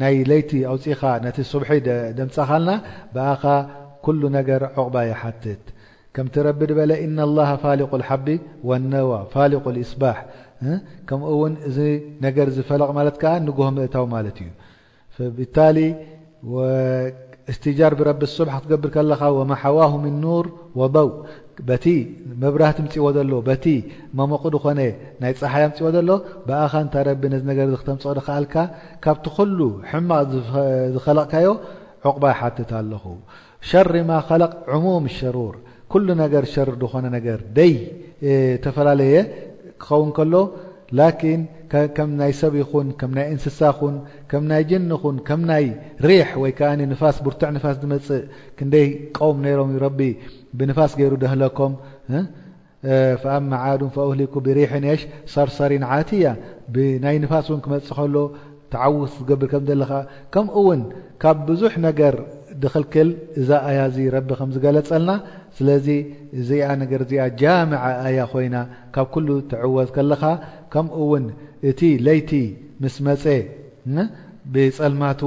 ናይ 0.00 0.16
ለይቲ 0.30 0.50
ውፅኻ 0.72 1.02
صሒ 1.52 1.64
ደምፀካና 2.18 2.68
ብኣኻ 3.14 3.44
كل 4.04 4.20
ነገር 4.38 4.60
عق 4.76 5.24
ትት 5.42 5.64
ከ 6.14 6.16
ቢ 6.58 6.62
በ 6.78 6.80
الله 7.26 7.48
ፋልق 7.64 7.92
لحቢ 8.02 8.26
وዋ 8.68 9.12
ፋق 9.34 9.64
لاስبح 9.76 10.16
ከ 11.08 11.10
ው 11.38 11.42
እዚ 11.68 11.78
ነገ 12.24 12.36
ፈ 12.68 12.70
ንጎهመእታ 13.46 13.94
እዩ 15.72 16.56
ትጃር 17.64 17.92
ብረቢ 17.98 18.20
ሶح 18.38 18.52
ክትገብር 18.62 18.90
ከለኻ 18.94 19.20
ማሓዋه 19.50 19.92
ኑር 20.24 20.46
ወضው 20.80 21.08
ቲ 21.84 21.86
መብራህት 22.42 22.78
ፅዎ 22.94 23.04
ዘሎ 23.16 23.32
ቲ 23.64 23.74
መሞቑ 24.18 24.44
ኮ 24.64 24.66
ናይ 24.78 25.32
ፀሓያ 25.40 25.64
ፅዎ 25.78 25.86
ዘሎ 25.96 26.08
ብኣኻ 26.48 26.72
ንታ 26.86 26.94
ረ 27.06 27.08
ዚ 27.44 27.52
ክተምፅ 27.80 28.04
ድኣልካ 28.18 28.54
ካብቲ 29.04 29.26
ሕማቕ 29.90 30.28
ዝለቕካዮ 31.04 31.48
ዕቁባ 32.08 32.24
ሓትት 32.40 32.70
ኣለኹ 32.80 33.04
ሸሪ 33.70 33.92
ማ 34.10 34.18
ለ 34.42 34.44
ሙም 34.84 35.06
شሩር 35.18 35.54
ገ 36.32 36.44
ሸር 36.54 36.68
ዝኾነ 36.82 37.06
ደ 37.56 37.60
ተፈላለየ 38.64 39.14
ክኸውን 39.82 40.10
ከሎ 40.16 40.34
ከም 41.96 42.10
ናይ 42.20 42.32
ሰብ 42.40 42.52
እንስሳ 43.32 43.58
ይ 44.60 44.64
ጅን 44.70 44.82
ይ 45.62 45.66
ሪ 46.08 46.10
ፋ 47.00 47.02
ብርዕ 47.26 47.42
ፋስ 47.64 47.76
እ 48.16 48.18
ክይ 48.58 48.86
ቀም 49.18 49.36
ሮም 49.58 49.68
ብፋስ 50.60 50.92
ገይሩ 51.00 51.12
ለም 51.42 53.46
ኣ 53.64 53.66
ሊ 54.20 54.22
ብሪ 54.46 54.58
ሽ 55.00 55.02
ሰርሰሪዓትያ 55.34 56.26
ናይ 57.04 57.16
ፋስ 57.32 57.48
ክፅእ 57.66 58.16
ተውት 58.72 59.10
ዝር 59.68 59.80
ከምኡውን 60.34 60.82
ካብ 61.22 61.36
ብዙሕ 61.48 61.72
ነገር 61.86 62.14
ዝክል 62.62 63.08
እዛ 63.40 63.50
እያ 63.70 63.80
ዝገለፀልና 64.54 65.10
ስ 65.58 65.60
ዚ 66.48 66.50
ኣ 66.70 66.72
ጃ 67.40 67.42
ያ 68.16 68.18
ኮይና 68.34 68.56
ካብ 68.96 69.06
ትወዝ 69.52 69.88
እቲ 71.68 71.80
ለይቲ 72.06 72.30
ምስ 72.82 72.94
መፀ 73.06 73.24
ብፀልማቱ 74.52 75.22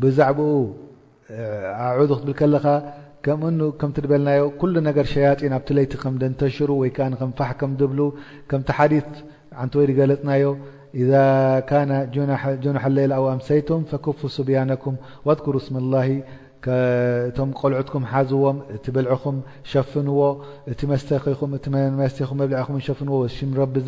ብዛعبኡ 0.00 0.48
ع 1.80 1.84
ክትብል 2.08 2.32
ከለኻ 2.40 2.64
በልናዮ 4.10 4.40
ل 4.72 4.76
ነገር 4.88 5.06
ሸጢን 5.12 5.54
ኣብ 5.58 5.62
ይቲ 5.84 5.94
ንተሽሩ 6.32 6.68
ወይف 6.82 6.94
ከ 7.20 7.62
ብ 7.78 8.00
ከቲ 8.50 8.68
ሓዲث 8.78 9.06
ን 9.66 9.70
ወ 9.80 9.82
ገለፅናዮ 9.98 10.44
اذ 11.00 11.10
جنح 12.64 12.82
ሌ 12.96 12.98
أو 13.18 13.24
ኣምሰيت 13.34 13.68
فكፉ 13.90 14.18
سبያنك 14.36 14.84
واذكر 15.26 15.54
ስم 15.66 15.74
الله 15.82 16.08
ቶ 17.36 17.46
ቆልعትኩም 17.60 18.04
ሓዝዎም 18.12 18.58
እቲ 18.76 18.84
ብلعኹም 18.94 19.36
ሸፍنዎ 19.72 20.18
እቲ 20.72 20.80
መስተ 20.92 21.08
ተ 21.64 23.04
ዎ 23.16 23.20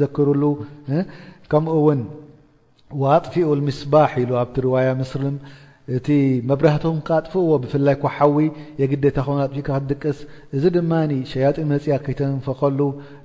ዘክርሉ 0.03 0.43
ከምኡ 1.53 1.77
ን 1.99 2.01
وኣጥفኡ 3.01 3.47
المስبح 3.59 4.11
ኣቲ 4.43 4.55
رዋي 4.67 4.87
እቲ 5.97 6.09
መብራህም 6.49 6.97
ኣጥفقዎ 7.19 7.51
ብፍይ 7.63 8.07
ዊ 8.35 8.37
የግዲታ 8.81 9.19
ደቀስ 9.91 10.19
እዚ 10.57 10.65
ድ 10.77 10.79
ሸጢን 11.33 11.67
መፅያ 11.75 11.95
ተንፈኸሉ 12.21 12.79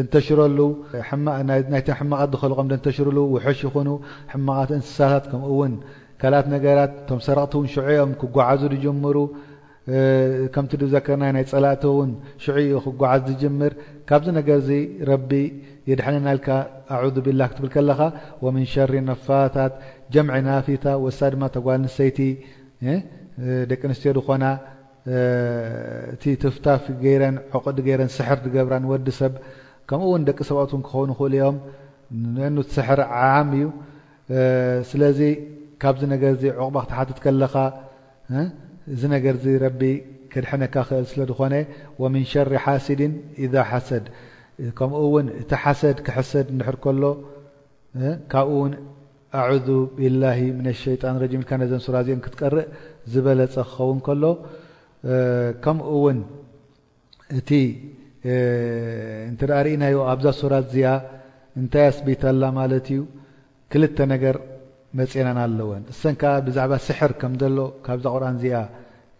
ንተሽረሉ 0.00 0.58
መቐ 1.74 1.88
ሽ 2.96 3.62
ሽ 4.30 4.38
መق 4.46 4.70
እንስሳት 4.78 5.24
ከምኡ 5.32 5.52
ካት 6.20 6.46
ነራት 6.52 7.10
ሰረق 7.26 7.52
ኦም 8.00 8.10
ክጓዙ 8.20 8.62
ጀሩ 8.84 9.18
ዘ 10.92 10.96
ፀላእ 11.52 11.76
ኡ 11.94 12.80
ክጓዙ 12.86 13.24
ዝር 13.42 13.74
ካብዚ 14.10 14.28
ገ 14.48 14.58
የድحና 15.90 16.26
عذ 16.96 17.16
ብله 17.26 17.48
ትብ 17.56 17.64
ኻ 17.74 17.76
ومن 18.44 18.64
شر 18.74 18.90
ፋታት 19.24 19.72
ጀምع 20.14 20.34
ናፊታ 20.48 20.84
ተጓል 21.54 21.80
ንሰይቲ 21.86 22.18
ደቂ 23.70 23.80
ኣንስትዮ 23.88 24.20
ኾና 24.26 24.42
እቲ 26.14 26.22
ትፍታፊ 26.42 26.84
ገረን 27.04 27.36
ቕዲ 27.64 27.86
ረን 28.00 28.10
ስሕር 28.16 28.38
ገብራ 28.54 28.74
ወዲ 28.92 29.06
ሰብ 29.20 29.32
ከምኡውን 29.90 30.22
ደቂ 30.28 30.38
ሰብትን 30.50 30.82
ክኸኑ 30.86 31.10
ክእሉ 31.18 31.34
እኦም 31.42 31.56
ንዕ 32.54 32.62
ስሕር 32.74 33.00
ዓም 33.20 33.48
እዩ 33.58 33.66
ስለዚ 34.90 35.20
ካብዚ 35.82 36.00
ገ 36.22 36.24
ዕቕ 36.34 36.54
ክትሓትት 36.82 37.18
ከለኻ 37.24 37.54
እዚ 38.94 39.02
ነገር 39.14 39.34
ረ 39.64 39.66
ክድሐነካ 40.32 40.74
ክእል 40.88 41.06
ስለ 41.12 41.20
ዝኾነ 41.30 41.54
ወምን 42.02 42.24
ሸር 42.32 42.48
ሓስድ 42.64 43.00
ذ 43.52 43.54
ሓሰድ 43.70 44.04
ከምኡ 44.78 45.00
ውን 45.14 45.26
እቲ 45.42 45.50
ሓሰድ 45.62 45.96
ክሕሰድ 46.06 46.46
ድር 46.60 46.76
ከሎ 46.84 47.02
ካብኡ 48.32 48.50
ውን 48.62 48.72
ኣذ 49.42 49.66
ብላه 49.96 50.38
ሸጣን 50.82 51.14
ኢካ 51.42 51.50
ነዘ 51.60 51.72
ራዚኦ 51.96 52.16
ክትቀርእ 52.24 52.66
ዝበለፀ 53.12 53.54
ክኸውን 53.70 53.98
ከሎ 54.06 54.22
ከምኡውን 55.64 56.18
እቲ 57.38 57.50
እ 58.34 58.36
ርእናዩ 59.66 59.94
ኣብዛ 60.12 60.26
ሱራ 60.40 60.54
እዚኣ 60.64 60.88
እንታይ 61.60 61.84
ኣስቢታላ 61.90 62.42
ማለት 62.58 62.86
እዩ 62.92 63.00
ክልተ 63.72 63.96
ነገር 64.12 64.36
መፅናን 64.98 65.38
ኣለወን 65.44 65.82
እሰ 65.92 66.02
ብዛባ 66.46 66.72
ስሕር 66.86 67.12
ከምዘሎ 67.20 67.58
ካብዛ 67.86 68.06
ቁርን 68.14 68.36
እዚኣ 68.38 68.56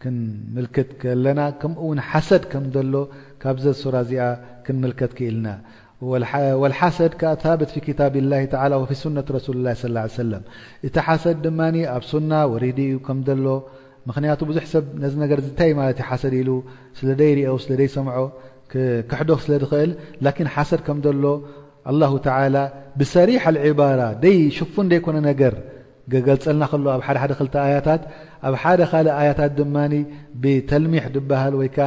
ክንምክት 0.03 0.91
ከለና 1.03 1.41
ከምኡውን 1.61 1.99
ሓሰድ 2.11 2.45
ከምዘሎ 2.53 2.95
ካብዚ 3.43 3.65
ሱራ 3.83 3.97
እዚኣ 4.07 4.25
ክንምልከት 4.67 5.13
ክኢልና 5.19 5.49
ሓሰድ 6.79 7.13
ታት 7.21 7.43
ታብ 7.99 8.15
ላه 8.31 8.81
ፊ 8.91 8.95
ሱነት 9.03 9.29
ረሱሊ 9.37 9.59
ላ 9.67 9.73
صى 9.83 10.05
ሰ 10.17 10.41
እቲ 10.87 10.95
ሓሰድ 11.09 11.37
ድማ 11.47 11.61
ኣብ 11.97 12.05
ና 12.31 12.41
ወሪዲ 12.55 12.79
እዩ 12.91 12.97
ከምዘሎ 13.09 13.45
ምክንያቱ 14.11 14.41
ብዙሕ 14.51 14.65
ሰብ 14.75 14.85
ነዚ 15.03 15.49
ታ 15.59 15.63
ሓሰድ 16.11 16.33
ኢ 16.43 16.45
ስለ 16.99 17.09
ደይሪኦ 17.21 17.53
ስለ 17.65 17.79
ይሰምዖ 17.89 18.19
ክሕዶ 19.11 19.31
ስለ 19.45 19.59
ኽእል 19.73 19.91
ላን 20.27 20.49
ሓሰድ 20.57 20.81
ከም 20.89 20.99
ዘሎ 21.07 21.25
لله 21.95 22.13
ብሰሪح 22.99 23.45
عባራ 23.65 24.01
ደይሽፉን 24.25 24.89
ደይኮነ 24.93 25.17
ነገር 25.31 25.55
ገልፀልና 26.27 26.63
ኣብ 26.75 26.81
ደደ 27.15 27.33
ክ 27.39 27.55
ኣያታት 27.67 28.03
ኣብ 28.49 28.55
ሓደ 28.63 28.81
ካእ 28.93 29.09
ኣያታት 29.21 29.53
ድማ 29.59 29.77
ብተልሚሕ 30.43 31.05
ባሃል 31.31 31.55
ወይከ 31.61 31.79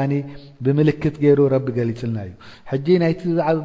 ብምልክት 0.65 1.15
ገይሩ 1.23 1.39
ረቢ 1.55 1.67
ገሊፅልና 1.77 2.17
እዩ 2.27 2.35
ጂ 2.85 2.97
ናይቲ 3.03 3.21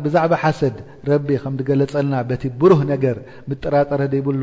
ብዛዕባ 0.07 0.33
ሓሰድ 0.43 0.77
ረቢ 1.11 1.29
ከገለፀልና 1.45 2.15
ቲ 2.43 2.53
ብሩህ 2.63 2.83
ነገር 2.93 3.19
ጠራጠረ 3.67 4.01
ይብሉ 4.21 4.43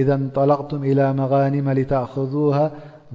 اذا 0.00 0.14
انطلقتم 0.14 0.80
الى 0.90 1.04
مغانم 1.20 1.66
لتأخذوها 1.78 2.66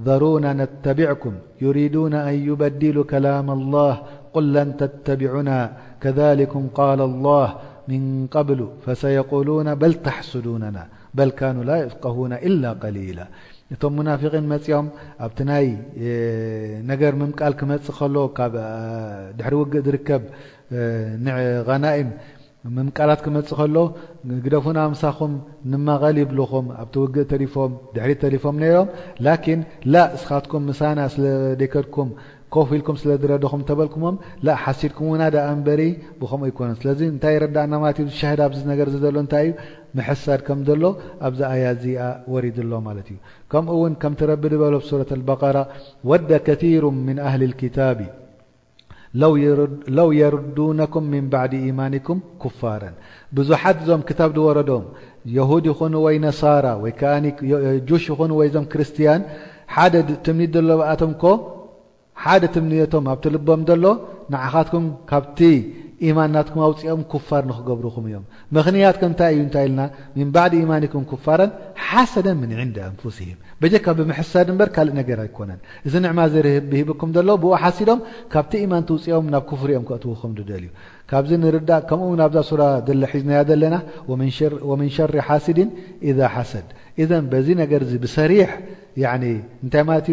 ذرون 0.06 0.44
نتبعكم 0.60 1.32
يريدون 1.66 2.14
ان 2.14 2.34
يبدلوا 2.50 3.04
كلام 3.14 3.46
الله 3.58 3.92
قل 4.34 4.44
لن 4.58 4.68
تتبعنا 4.82 5.58
كذلكم 6.02 6.62
قال 6.80 7.00
الله 7.10 7.46
من 7.92 8.02
قبل 8.36 8.60
فسيقولون 8.86 9.68
بل 9.82 9.92
تحسدوننا 10.06 10.82
بل 11.18 11.28
كانوا 11.40 11.64
لا 11.70 11.76
يفقهون 11.84 12.32
الا 12.48 12.70
قليلا 12.84 13.26
م 13.84 13.92
منافقين 13.98 14.44
مئم 14.54 14.84
ت 15.38 15.40
ن 15.48 15.50
نر 16.90 17.14
ممل 17.20 17.52
كم 17.60 17.70
لر 19.40 19.54
و 19.60 19.62
رنائ 21.70 21.98
ምምቃላት 22.74 23.20
ክመፅእ 23.24 23.56
ከሎ 23.58 23.76
ግደፉን 24.44 24.76
ኣምሳኹም 24.84 25.32
ንማቐል 25.72 26.16
ይብልኹም 26.22 26.66
ኣብቲ 26.82 26.94
ውግእ 27.02 27.26
ተሪፎም 27.32 27.72
ድሕሪ 27.94 28.12
ተሪፎም 28.24 28.56
ነይሮም 28.62 28.88
ላኪን 29.26 29.60
ላ 29.92 30.02
እስኻትኩም 30.16 30.64
ምሳና 30.70 30.98
ስለደከድኩም 31.14 32.10
ኮፍ 32.54 32.68
ኢልኩም 32.76 32.96
ስለ 33.02 33.10
ዝረድኹም 33.22 33.62
ተበልኩሞም 33.68 34.16
ሓሲድኩም 34.64 35.06
እውና 35.08 35.22
ዳ 35.34 35.38
ኣንበሪ 35.52 35.80
ብኸምኡ 36.20 36.44
ኣይኮኑ 36.48 36.68
ስለዚ 36.82 37.00
እንታይ 37.12 37.36
ረዳእ 37.42 37.66
ናለ 37.72 38.04
ሻዳ 38.18 38.40
ኣዚ 38.52 38.60
ነገር 38.72 38.88
ዘሎ 39.04 39.16
እታይ 39.26 39.46
እዩ 39.50 39.54
መሕሳድ 40.00 40.40
ከም 40.48 40.60
ዘሎ 40.68 40.82
ኣብዚ 41.28 41.40
ኣያ 41.52 41.66
ዚኣ 41.84 42.04
ወሪድ 42.34 42.58
ኣሎ 42.66 42.72
ማለት 42.88 43.08
እዩ 43.14 43.18
ከምኡእውን 43.52 43.96
ከምረቢ 44.04 44.44
በሎ 44.62 44.74
ሱረ 44.90 45.02
በቀራ 45.30 45.58
ወዳ 46.12 46.30
ከሩ 46.48 46.84
ምን 47.08 47.18
ኣህሊ 47.30 47.42
ኪታቢ 47.62 47.98
ለው 50.02 50.08
የሩዱنኩም 50.20 51.04
مን 51.12 51.24
بعዲ 51.34 51.52
يማንኩም 51.70 52.18
ኩፋረን 52.42 52.96
ብዙሓት 53.36 53.76
እዞም 53.82 54.02
ክታብ 54.08 54.30
ወረዶም 54.46 54.84
የهድ 55.36 55.64
ይኹ 55.72 55.80
ወይ 56.06 56.16
ነሳራ 56.26 56.66
ወ 56.82 56.86
ጁሽ 57.88 58.04
ይኹ 58.12 58.20
ወዞም 58.40 58.64
ክርስቲያን 58.72 59.22
ሓደ 59.74 59.94
ትምኒ 60.26 60.52
ሎ 60.68 60.70
ኣቶም 60.92 61.12
ሓደ 62.24 62.42
ትምኒቶም 62.56 63.04
ኣብቲ 63.12 63.24
ልቦም 63.34 63.62
ዘሎ 63.68 63.84
ንዓኻትኩም 64.32 64.84
ካብቲ 65.10 65.38
يማን 66.08 66.30
ናትኩም 66.34 66.60
ኣውፅኦም 66.66 67.02
ክፋር 67.12 67.42
ንክገብርኹም 67.50 68.04
እዮም 68.10 68.24
ምክንያት 68.56 68.96
ታይ 69.18 69.32
እዩ 69.36 69.42
ታ 69.54 69.58
ና 69.78 69.82
ሚን 70.16 70.28
ባعድ 70.36 70.52
يማኒኩም 70.62 71.04
ክፋረ 71.10 71.40
ሓሰነ 71.88 72.26
ም 72.40 72.42
عንد 72.62 72.76
ኣንፍሲهም 72.90 73.38
በጀካ 73.60 73.86
ብምሕሳድ 73.98 74.46
እበር 74.52 74.68
ካልእ 74.76 74.94
ነገር 75.00 75.18
ኣይኮነን 75.24 75.60
እዚ 75.86 75.94
ንዕማ 76.04 76.18
ዘርህብ 76.32 76.66
ሂብኩም 76.78 77.10
ዘሎ 77.16 77.28
ብኡ 77.42 77.50
ሓሲዶም 77.62 78.00
ካብቲ 78.32 78.52
ኢማን 78.64 78.84
ትውፅኦም 78.88 79.26
ናብ 79.34 79.44
ክፍርኦም 79.50 79.84
ክእትውም 79.88 80.32
ደልእዩ 80.38 80.68
ካብዚ 81.10 81.30
ንርዳእ 81.42 81.82
ከምኡው 81.88 82.22
ኣብዛ 82.26 82.38
ሱራ 82.50 82.62
ዘለ 82.88 83.02
ሒዝናያ 83.12 83.40
ዘለና 83.50 83.76
ወምን 84.70 84.90
ሸሪ 84.96 85.14
ሓስድን 85.28 85.70
ኢዛ 86.10 86.18
ሓሰድ 86.34 86.66
እዘ 87.02 87.10
በዚ 87.34 87.48
ነገር 87.62 87.80
ዚ 87.92 87.94
ብሰሪሕ 88.04 88.50
እንታይ 89.06 89.84
ማት 89.90 90.06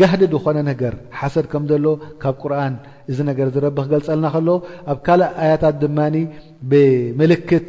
ጋህድድ 0.00 0.32
ዝኮነ 0.36 0.58
ነገር 0.70 0.94
ሓሰድ 1.18 1.46
ከምዘሎ 1.52 1.84
ካብ 2.22 2.34
ቁርን 2.42 2.74
እዚ 3.10 3.18
ነገር 3.30 3.46
ዝረቢ 3.54 3.78
ክገልፀልና 3.86 4.26
ከሎ 4.34 4.48
ኣብ 4.92 4.98
ካልእ 5.06 5.30
ኣያታት 5.44 5.76
ድማ 5.84 5.98
ብምልክት 6.72 7.68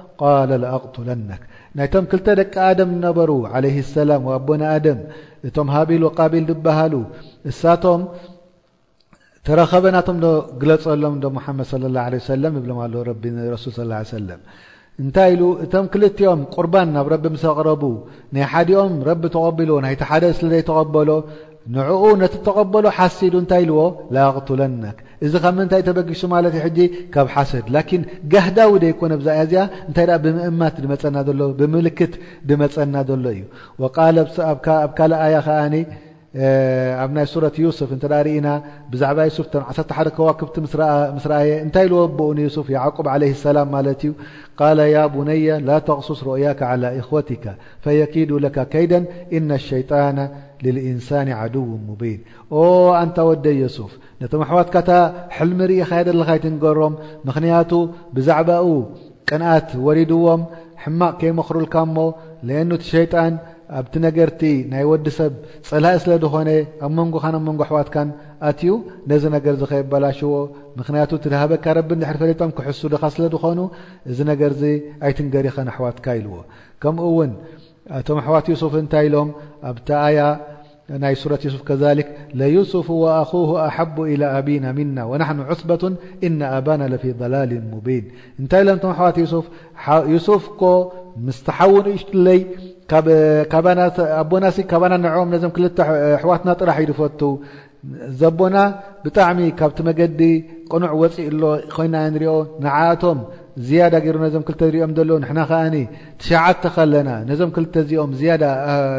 لኣغتለነك 0.63 1.41
ናይቶም 1.77 2.05
ክልተ 2.11 2.27
ደቂ 2.41 2.53
ኣደም 2.69 2.91
ነበሩ 3.05 3.29
عለه 3.53 3.75
ሰላም 3.95 4.23
ኣቦን 4.35 4.61
ኣደም 4.73 4.99
እቶም 5.47 5.67
ሃቢል 5.75 6.03
ቃቢል 6.17 6.45
ዝብሃሉ 6.51 6.93
እሳቶም 7.49 8.01
ተረኸበ 9.47 9.83
ናቶም 9.95 10.17
ግለፀሎም 10.61 11.15
ሓመድ 11.45 11.65
صى 11.71 11.77
اه 11.85 11.99
ع 12.03 12.07
ሎ 12.93 12.95
ል 13.89 13.91
ص 14.07 14.17
ه 14.17 14.37
እንታይ 15.03 15.31
ኢ 15.39 15.41
እቶም 15.63 15.85
ክልቲኦም 15.93 16.41
ቁርባን 16.55 16.89
ናብ 16.95 17.05
ረቢ 17.13 17.25
ምስ 17.35 17.43
ቕረቡ 17.57 17.83
ናይ 18.35 18.43
ሓዲኦም 18.51 18.93
ረቢ 19.09 19.21
ተቢሉዎ 19.35 19.77
ናይቲ 19.85 20.01
ሓደ 20.09 20.23
ስለ 20.39 20.49
ዘይ 20.53 20.63
ተቀበሎ 20.69 21.09
ንዕኡ 21.75 22.01
ነቲ 22.21 22.33
ተቐበሎ 22.47 22.85
ሓሲዱ 22.97 23.33
እንታይ 23.43 23.63
ኢዎ 23.69 23.79
لኣغለነك 24.13 24.97
ዚ 25.33 25.35
ይ 25.37 26.61
በጊ 26.65 26.77
ካ 27.13 27.17
ሰድ 27.49 27.67
قህዳዊ 28.31 28.71
ምእት 30.61 30.77
ፀና 31.01 31.17
ፀና 32.75 32.95
ሎ 33.25 33.39
ኣካ 33.87 33.97
ኣ 34.09 34.25
ف 34.29 35.01
ዛ 35.05 35.61
ደ 35.63 35.85
ክ 35.89 35.89
የ 41.49 41.67
ታይ 41.75 41.85
ኡ 41.91 42.05
ع 42.05 42.07
ب 42.17 42.19
غሱ 42.55 43.17
ؤي 46.33 46.45
على 46.71 46.89
خ 47.07 47.09
ንሳ 50.65 51.07
ው 51.65 51.67
ሙ 51.87 51.91
ኣንታ 53.01 53.17
ወደ 53.29 53.45
የሱፍ 53.61 53.91
ነቶም 54.21 54.41
ኣሕዋትካታ 54.45 54.89
ሕልሚ 55.37 55.59
ርኢ 55.69 55.77
ካየደለካ 55.89 56.29
ኣይትንገሮም 56.35 56.93
ምክንያቱ 57.27 57.71
ብዛዕባኡ 58.15 58.67
ቅንኣት 59.29 59.69
ወሪድዎም 59.87 60.41
ሕማቕ 60.83 61.13
ከይመክሩልካእሞ 61.21 61.97
አቲ 62.59 62.83
ሸይጣን 62.95 63.33
ኣብቲ 63.79 63.93
ነገርቲ 64.05 64.41
ናይ 64.71 64.83
ወዲሰብ 64.91 65.33
ፀላእ 65.67 65.97
ስለ 66.03 66.13
ድኾነ 66.23 66.49
ኣብ 66.85 66.91
መንጎኻን 66.99 67.35
ኣብ 67.37 67.43
መንጎ 67.47 67.59
ኣሕዋትካን 67.65 68.09
ኣትዩ 68.49 68.71
ነዚ 69.09 69.23
ነገር 69.35 69.55
ከበላሽዎ 69.71 70.33
ምክንያቱ 70.79 71.11
ትሃበካ 71.25 71.65
ረቢ 71.77 71.89
ድሕሪ 72.01 72.17
ፈለጦም 72.23 72.51
ክሕሱድኻ 72.57 73.03
ስለ 73.15 73.25
ድኾኑ 73.35 73.59
እዚ 74.11 74.19
ነገር 74.31 74.53
ኣይትንገሪኸን 75.07 75.69
ኣሕዋትካ 75.73 76.05
ኢልዎ 76.19 76.35
ከምኡ 76.83 77.05
ውን 77.19 77.31
ቶ 78.07 78.17
ኣሕዋት 78.23 78.45
ዮሱፍ 78.53 78.73
እንታይ 78.81 79.05
ኢሎም 79.09 79.29
ኣብቲ 79.69 79.87
ኣያ 80.05 80.19
ي 80.91 81.15
ورة 81.25 81.39
يوسف 81.45 81.61
كذلك 81.61 82.17
ليوسف 82.33 82.89
واخوه 82.89 83.67
احب 83.67 84.01
الى 84.01 84.25
ابينا 84.25 84.71
منا 84.71 85.03
ونحن 85.03 85.39
عصبة 85.39 85.93
ان 86.23 86.41
ابانا 86.41 86.83
لفي 86.87 87.11
ضلال 87.11 87.61
مبين 87.73 88.11
نت 88.39 88.55
لم 88.55 88.93
حوا 88.93 89.19
يوسف 89.19 89.45
يوسفك 90.05 90.61
مستحون 91.25 91.97
ش 91.97 92.05
بون 93.63 94.43
بنا 94.71 94.97
نعم 94.97 95.29
م 95.29 95.33
ل 95.57 95.65
حوتنا 96.23 96.55
رح 96.61 96.77
يفت 96.79 97.21
ዘ 98.19 98.25
ቦና 98.39 98.57
ብጣዕሚ 99.03 99.39
ካብቲ 99.59 99.79
መገዲ 99.87 100.19
ቁኑዕ 100.73 100.91
ወፂኡ 101.01 101.15
ሎ 101.41 101.45
ኮይና 101.75 101.95
ንሪኦ 102.15 102.33
ንዓኣቶም 102.63 103.19
ዝያዳ 103.67 103.93
ገይሩ 104.03 104.15
ዞም 104.33 104.43
ክተ 104.49 104.59
ንሪኦም 104.69 104.91
ሎ 105.09 105.17
ንና 105.23 105.39
ከዓ 105.49 105.61
ትሸዓተ 106.19 106.63
ከለና 106.75 107.09
ነዞም 107.29 107.49
ክተ 107.55 107.73
እዚኦም 107.83 108.11
ዝያዳ 108.19 108.43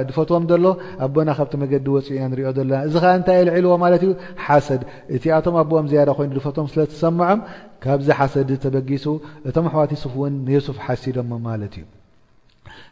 ድፈትዎም 0.08 0.44
ሎ 0.64 0.66
ኣቦና 1.06 1.28
ካብቲ 1.38 1.52
መገዲ 1.62 1.86
ወፅኡ 1.96 2.10
ኢ 2.18 2.20
ንሪኦ 2.32 2.48
ዘሎና 2.58 2.80
እዚ 2.88 2.94
ከዓ 3.04 3.12
እንታ 3.20 3.28
የልዒልዎ 3.38 3.72
ማለት 3.84 4.02
ዩ 4.08 4.12
ሓሰድ 4.46 4.82
እቲኣቶም 5.18 5.56
ኣቦኦም 5.64 5.86
ዝያዳ 5.94 6.08
ኮይ 6.18 6.28
ድፈቶዎም 6.36 6.68
ስለሰምዖም 6.74 7.40
ካብዚ 7.86 8.08
ሓሰድ 8.20 8.50
ተበጊሱ 8.66 9.06
እቶም 9.48 9.66
ኣሕዋት 9.72 9.92
ሱፍ 10.04 10.14
እውን 10.18 10.34
ንየሱፍ 10.46 10.78
ሓሲዶ 10.86 11.18
ማለት 11.48 11.74
እዩ 11.80 11.86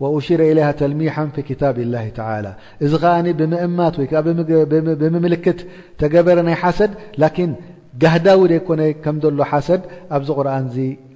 وأشر 0.00 0.40
اليه 0.40 0.70
ተلميحا 0.70 1.26
في 1.34 1.40
كتاب 1.48 1.76
الله 1.86 2.04
تعلى 2.20 2.52
እዚ 2.84 2.92
ብምእማት 3.38 3.94
بምلክት 5.22 5.58
ተገበረ 6.00 6.38
ናይ 6.48 6.56
ሓሰድ 6.62 6.90
لكن 7.22 7.50
ጋህዳዊ 8.02 8.40
ዘይኮ 8.50 8.68
ከ 9.04 9.10
ሎ 9.36 9.42
ሓሰድ 9.50 9.82
ኣብዚ 10.16 10.28
قርن 10.38 10.66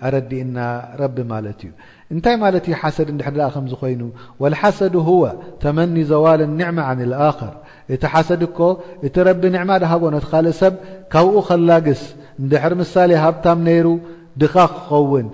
ኣረዲእና 0.05 0.57
رب 1.03 1.17
እዩ 1.65 1.71
እታይ 2.15 2.37
ሓሰድ 2.83 3.09
ኮይኑ 3.83 4.03
والሓሰد 4.43 4.95
هو 5.09 5.23
ተመن 5.65 5.95
ዘول 6.13 6.41
نعم 6.61 6.77
عن 6.89 6.99
الخር 7.09 7.55
እቲ 7.95 8.03
ሓሰድ 8.13 8.43
ك 8.57 8.61
እቲ 9.07 9.17
ረቢ 9.29 9.43
نعማ 9.57 9.71
ሃቦእ 9.93 10.25
ሰብ 10.61 10.75
ካብኡ 11.13 11.35
ከላقስ 11.49 12.03
ድر 12.51 12.73
مሳሌ 12.81 13.11
ሃብታ 13.25 13.47
ر 13.87 13.89
ድኻ 14.41 14.55
ክኸውን 14.75 15.27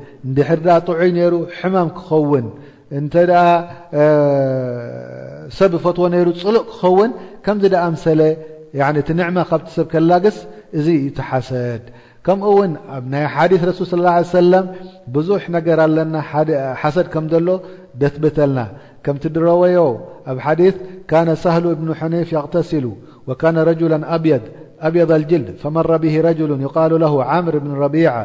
طዑይ 0.98 1.10
ر 1.32 1.34
ሕማم 1.58 1.88
ክኸውን 1.96 2.46
نت 2.92 3.14
سب 5.58 5.76
فتو 5.76 6.08
نير 6.08 6.28
لق 6.50 6.66
خون 6.80 7.10
كمز 7.44 7.64
د 7.64 7.76
مسل 7.94 8.20
ت 9.06 9.10
نعمة 9.20 9.42
سب 9.76 9.86
كلقس 9.92 10.36
ت 11.16 11.20
حسد 11.30 11.82
كم 12.26 12.40
ون 12.58 12.70
ني 13.12 13.24
حديث 13.34 13.60
رسول 13.70 13.86
صلى 13.90 14.00
الله 14.00 14.16
عليه 14.18 14.34
وسلم 14.40 14.64
بزح 15.14 15.42
نر 15.54 15.80
النا 15.86 16.20
حسد 16.80 17.06
كم 17.14 17.24
ل 17.32 17.48
دثبتلنا 18.00 18.66
كمت 19.04 19.24
دروي 19.34 19.76
اب 20.30 20.38
حديث 20.46 20.74
كان 21.10 21.28
سهل 21.44 21.64
بن 21.80 21.88
حنيف 21.98 22.28
يغتسل 22.36 22.86
وكان 23.28 23.56
رجلا 23.70 23.98
ابيض 24.88 25.10
الجلد 25.18 25.48
فمر 25.62 25.90
به 26.04 26.14
رجل 26.28 26.50
يقال 26.66 26.92
له 27.02 27.12
عامر 27.30 27.54
بن 27.64 27.70
ربيعة 27.84 28.24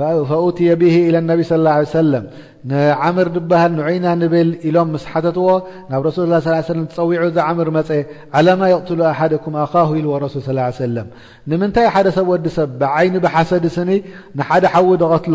فትي 0.00 0.70
ب 0.74 1.42
صى 1.50 2.22
اه 2.70 2.92
ዓምር 3.04 3.26
ድበሃል 3.34 3.72
ንعና 3.80 4.06
ንብል 4.22 4.48
ኢሎም 4.68 4.90
ስ 5.02 5.04
ሓተትዎ 5.12 5.46
ናብ 5.90 6.00
رሱ 6.06 6.18
ه 6.32 6.38
صىه 6.46 6.80
ፀዊዑ 6.96 7.22
ምር 7.58 7.68
ፀ 7.88 7.90
علማ 8.38 8.60
يقتل 8.74 9.00
ኣሓኩ 9.12 9.44
ኣኻه 9.64 9.88
ኢዎ 10.00 10.10
رس 10.24 10.34
صىه 10.46 10.58
ه 10.96 10.98
ንምንታይ 11.50 11.86
ሓደ 11.94 12.06
ሰብ 12.16 12.26
ወዲሰብ 12.32 12.68
ብዓይኒ 12.82 13.14
بሓሰዲ 13.24 13.64
ስኒ 13.76 13.90
ንሓደ 14.38 14.64
ሓዊ 14.74 14.88
ዝغትሎ 15.02 15.34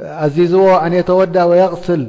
عزيزو 0.00 0.74
ان 0.76 0.92
يتودى 0.92 1.42
ويغسل 1.42 2.08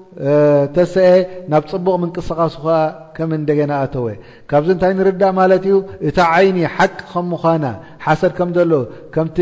ተሰአ 0.75 1.11
ናብ 1.51 1.63
ፅቡቕ 1.71 1.95
ምንቅስቃስ 2.03 2.55
ከም 3.15 3.29
እደገና 3.39 3.71
ኣተወ 3.83 4.07
ካብዚ 4.49 4.67
እንታይ 4.75 4.93
ንርዳእ 4.99 5.31
ማለት 5.39 5.63
እዩ 5.69 5.75
እታ 6.07 6.17
ዓይኒ 6.35 6.57
ሓቂ 6.77 6.95
ከምኳና 7.11 7.65
ሓሰድ 8.05 8.31
ከምዘሎ 8.39 8.71
ከምቲ 9.15 9.37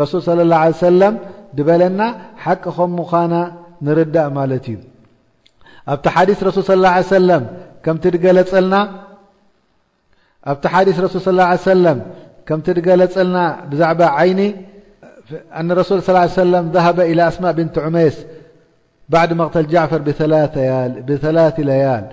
ረሱል 0.00 0.20
ى 0.44 0.46
ላه 0.52 0.62
ሰለም 0.86 1.14
ድበለና 1.56 2.00
ሓቂ 2.44 2.64
ከምኳና 2.78 3.34
ንርዳእ 3.86 4.28
ማለት 4.38 4.64
እዩ 4.72 4.78
ኣብቲ 5.92 6.06
ሓዲስ 10.74 11.70
ከምቲ 12.46 12.70
ገለፀልና 12.86 13.38
ብዛዕባ 13.70 14.00
ዓይኒ 14.20 14.40
ረሱል 15.80 15.98
ዛሃበ 16.74 16.98
ኢ 17.10 17.12
ኣስማእ 17.26 17.52
ብንት 17.58 17.74
ዑሜይስ 17.82 18.16
بعد 19.12 19.32
مقتل 19.32 19.66
جعفر 19.66 19.98
بثلاث 21.08 21.58
ليال 21.60 22.04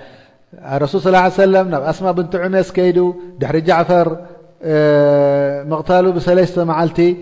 ارسولصىه 0.64 1.18
عه 1.18 1.64
ماسمع 1.64 2.12
بنت 2.12 2.36
عمس 2.36 2.72
كيدو 2.72 3.16
دحر 3.40 3.58
جعفر 3.60 4.18
مقتلو 5.70 6.12
بسلمعلتي 6.12 7.18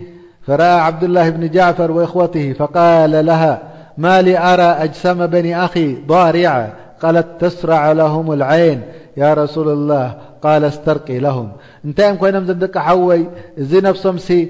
فرأى 0.48 0.80
عبدالله 0.80 1.30
بن 1.30 1.50
جعفر 1.50 1.92
واخوته 1.92 2.54
فقال 2.54 3.26
لها 3.26 3.60
مالي 3.98 4.38
ارى 4.40 4.62
أجسم 4.84 5.26
بني 5.28 5.66
اخي 5.66 5.94
ضارعة 6.08 6.70
قالت 7.02 7.28
تسرع 7.40 7.92
لهم 7.92 8.32
العين 8.32 8.82
يا 9.18 9.34
رسول 9.34 9.70
الله 9.70 10.14
قال 10.42 10.64
استرقي 10.64 11.20
لهم 11.20 11.52
نتئم 11.86 12.16
كينم 12.16 12.46
زندق 12.46 12.78
حوي 12.78 13.26
زنفصمسي 13.58 14.50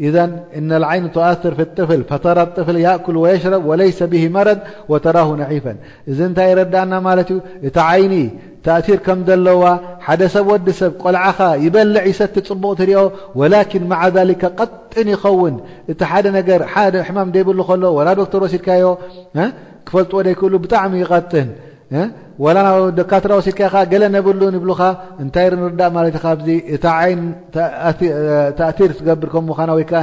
اذ 0.00 0.16
ن 0.58 0.72
لعይن 0.72 1.12
تأثر 1.12 1.54
في 1.54 1.62
الطፍل 1.62 2.04
فرى 2.04 2.46
طፍل 2.46 2.76
يأكل 2.76 3.16
ويشرب 3.16 3.64
وليس 3.66 4.02
به 4.02 4.28
مرض 4.28 4.58
وتره 4.90 5.28
نعفا 5.40 5.74
እዚ 6.10 6.20
ታይ 6.36 6.48
يرأና 6.52 6.92
ቲ 7.76 7.78
عين 7.90 8.14
تأثر 8.66 8.98
ك 9.06 9.08
ዘዋ 9.46 9.64
ደ 10.20 10.22
ሰብ 10.34 10.44
وዲ 10.52 10.66
ሰብ 10.80 10.92
ቆلع 11.02 11.24
يበልع 11.66 12.02
يሰ 12.10 12.20
ፅبق 12.34 12.70
ትሪኦ 12.80 13.00
ولكن 13.40 13.80
مع 13.92 14.00
ذلك 14.16 14.42
قጥ 14.60 14.92
يخوን 15.14 15.54
ቲ 16.00 16.02
ደ 16.48 16.50
ح 16.72 16.74
ብل 17.46 17.58
ل 17.82 17.84
و 17.98 18.00
ዶر 18.32 18.42
ሲድካي 18.52 18.80
ፈلዎ 19.90 20.26
ك 20.36 20.40
بጣ 20.64 20.72
يقጥ 21.02 21.32
ደካትራ 22.96 23.30
ወሲድካ 23.38 23.60
ገለ 23.92 24.02
ነብሉን 24.14 24.54
ይብሉኻ 24.58 24.80
እንታይ 25.22 25.46
ንርዳእ 25.62 25.90
ማለት 25.96 26.14
እ 26.18 26.20
ዚ 26.46 26.50
እታ 26.76 26.86
ይ 27.10 27.14
ተእር 28.78 28.90
ትገብርከም 28.98 29.44
ምዃና 29.50 29.70
ወይከዓ 29.78 30.00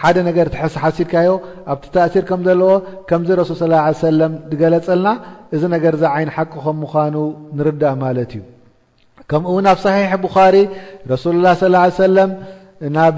ሓደ 0.00 0.16
ነገር 0.28 0.46
ትሲ 0.52 0.64
ሓሲድካዮ 0.82 1.30
ኣብቲ 1.72 1.84
ተእثር 1.96 2.24
ከም 2.30 2.40
ዘለዎ 2.48 2.70
ከምዚ 3.08 3.28
ረሱ 3.40 3.50
ه 3.60 4.04
ለ 4.18 4.22
ትገለፀልና 4.50 5.08
እዚ 5.54 5.62
ነገር 5.74 5.94
ዛ 6.02 6.04
ዓይን 6.16 6.30
ሓቂከም 6.36 6.76
ምዃኑ 6.82 7.16
ንርዳእ 7.58 7.94
ማለት 8.04 8.30
እዩ 8.38 8.42
ከምኡእውን 9.30 9.66
ኣብ 9.72 9.78
صሒሕ 9.86 10.10
ብኻሪ 10.26 10.56
ረሱሉ 11.12 11.34
ላه 11.46 11.52
ص 11.62 11.96
ሰለም 12.04 12.30
ናብ 12.96 13.16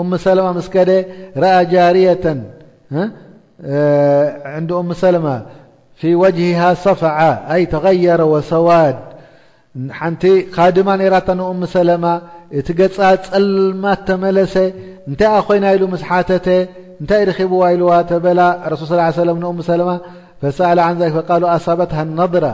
እም 0.00 0.10
ሰላማ 0.26 0.48
ምስ 0.58 0.66
ከደ 0.74 0.90
ረኣ 1.42 1.54
ጃርየተን 1.72 2.38
عن 4.44 4.68
أم 4.70 4.92
سلم 4.92 5.42
في 5.96 6.14
وجهها 6.14 6.74
صفع 6.74 7.64
تغير 7.64 8.24
وثواد 8.24 8.96
ن 9.76 9.90
خدم 10.52 10.88
ر 10.88 11.34
نأم 11.34 11.64
سلم 11.66 12.20
ت 12.52 12.70
لم 13.36 13.94
تملس 14.08 14.58
نت 15.08 15.22
ين 15.50 15.64
ل 15.74 15.82
مس 15.90 16.02
ات 16.10 16.32
تي 16.42 17.24
ربو 17.42 17.66
لو 17.66 17.90
ل 18.38 18.40
رسل 18.72 18.86
صلىه 18.90 19.02
عيه 19.02 19.14
وسمنأم 19.22 19.62
سلم 19.62 19.90
فسأل 20.42 20.78
عن 20.80 20.94
فل 21.28 21.60
صابتها 21.60 22.02
النظرة 22.02 22.52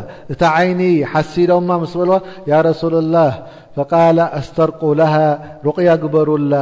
عين 0.54 1.06
حسد 1.06 1.50
مس 1.50 1.96
ل 2.08 2.10
يا 2.52 2.60
رسول 2.68 2.94
الله 3.02 3.32
فقال 3.76 4.18
استرقو 4.38 4.92
لها 5.00 5.28
رقي 5.66 5.88
قبرل 6.02 6.54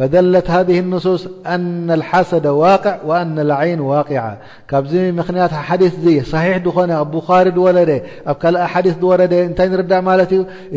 فدلت 0.00 0.50
هذه 0.50 0.78
النصوص 0.78 1.28
أن 1.46 1.90
الحسد 1.90 2.46
واقع 2.46 2.98
وأن 3.06 3.38
العين 3.38 3.80
واقع 3.80 4.34
كب 4.68 4.94
مخنيات 4.94 5.52
حديثي 5.54 6.20
صحيح 6.20 6.56
دن 6.56 6.90
اب 6.90 7.10
بخار 7.10 7.48
دولد 7.48 8.02
كلق 8.42 8.60
حديث 8.60 8.94
دولد 8.98 9.34
نت 9.34 9.60
نرع 9.60 10.00
مات 10.00 10.34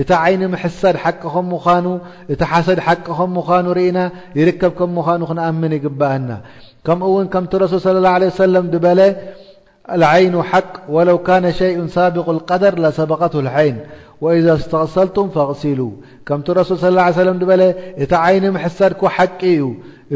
ت 0.07 0.11
عين 0.11 0.41
محس 0.51 0.85
م 2.39 2.45
حسد 2.51 2.79
حمانو 3.17 3.71
رنا 3.77 4.05
يركب 4.39 4.71
كمانو 4.79 5.33
نأمن 5.37 5.73
يقبأنا 5.77 6.37
كمون 6.85 7.25
كم 7.33 7.45
رسول 7.61 7.79
صى 7.81 7.91
الله 7.99 8.09
عليه 8.17 8.27
وسلم 8.33 8.63
بل 8.85 8.99
العين 9.97 10.35
حق 10.51 10.71
ولو 10.95 11.17
كان 11.29 11.45
شيء 11.61 11.77
سابق 11.97 12.25
القدر 12.35 12.73
لسبقته 12.83 13.39
العين 13.45 13.75
وإذ 14.25 14.45
اስተغሰልቱም 14.57 15.27
فغሲل 15.35 15.79
ከምቲ 16.27 16.47
رሱ 16.59 16.69
صى 16.83 16.89
ه 16.97 16.99
عيه 17.05 17.31
و 17.39 17.45
በለ 17.49 17.61
እታ 18.03 18.11
عይኒ 18.25 18.43
ምحሳድك 18.57 19.01
ሓቂ 19.15 19.39
እዩ 19.55 19.63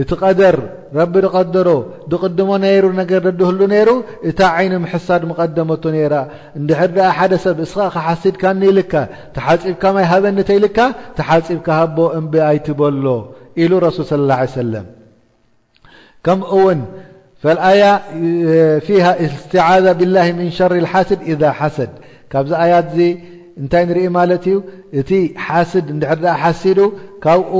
እቲ 0.01 0.11
ቀደር 0.21 0.57
ረቢ 0.97 1.13
ቀደሮ 1.35 1.69
ድቕድሞ 2.11 2.49
ነይر 2.65 2.85
ነገر 3.01 3.23
ድህሉ 3.39 3.59
ነይሩ 3.73 3.89
እታ 4.29 4.39
ዓይኒ 4.57 4.73
ምሕሳድ 4.85 5.21
مቐደመቶ 5.31 5.83
ነራ 5.95 6.13
ድሕر 6.69 6.89
ኣ 7.07 7.09
ሓደ 7.17 7.33
ሰብ 7.45 7.57
እስኻ 7.65 7.79
ሓስድካኒ 8.07 8.61
ልካ 8.77 8.93
ተሓፂብካማይ 9.35 10.05
ሃበኒ 10.11 10.37
ተይልካ 10.49 10.77
ተሓፂብካቦ 11.17 11.97
እብኣይትበሎ 12.19 13.05
ኢሉ 13.61 13.71
رس 13.85 13.97
صى 14.09 14.13
الله 14.19 14.37
عيه 14.43 14.51
ሰلم 14.61 14.85
ከምውን 16.25 16.79
فلኣያ 17.41 17.83
فه 18.87 19.05
ስትعذ 19.41 19.85
ብالله 19.99 20.27
من 20.39 20.47
شር 20.57 20.71
الሓስድ 20.83 21.19
إذ 21.31 21.41
ሓሰድ 21.59 21.91
ካብዚ 22.31 22.51
ያት 22.73 22.91
እ 23.07 23.07
እንታይ 23.61 23.83
ንርኢ 23.89 24.01
ማለት 24.17 24.43
እዩ 24.49 24.55
እቲ 24.99 25.11
ሓስድ 25.45 25.87
ድ 26.01 26.25
ሓሲዱ 26.41 26.79
ካብኡ 27.23 27.53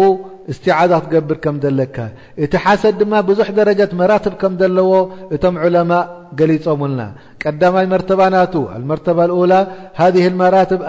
እስቲعዛ 0.51 0.91
ክትገብር 1.03 1.37
ከም 1.43 1.55
ዘለካ 1.63 1.95
እቲ 2.43 2.53
ሓሰድ 2.63 2.93
ድማ 2.99 3.13
ብዙሕ 3.29 3.47
ደረጃት 3.59 3.91
መራትብ 3.99 4.33
ከም 4.41 4.53
ዘለዎ 4.61 4.91
እቶም 5.35 5.55
ዑለማ 5.63 5.91
ገሊፆምና 6.39 6.99
ቀዳማይ 7.43 7.85
መርተባ 7.93 8.21
ናቱ 8.35 8.53
መርተባ 8.91 9.19
ኡላ 9.39 9.53
ሃذه 9.99 10.25
መራትብ 10.43 10.79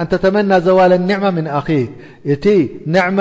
እንተተመና 0.00 0.52
ዘዋለ 0.66 0.92
ኒዕማ 1.08 1.24
ምን 1.36 1.46
ኣኪር 1.60 1.88
እቲ 2.34 2.44
ንዕማ 2.94 3.18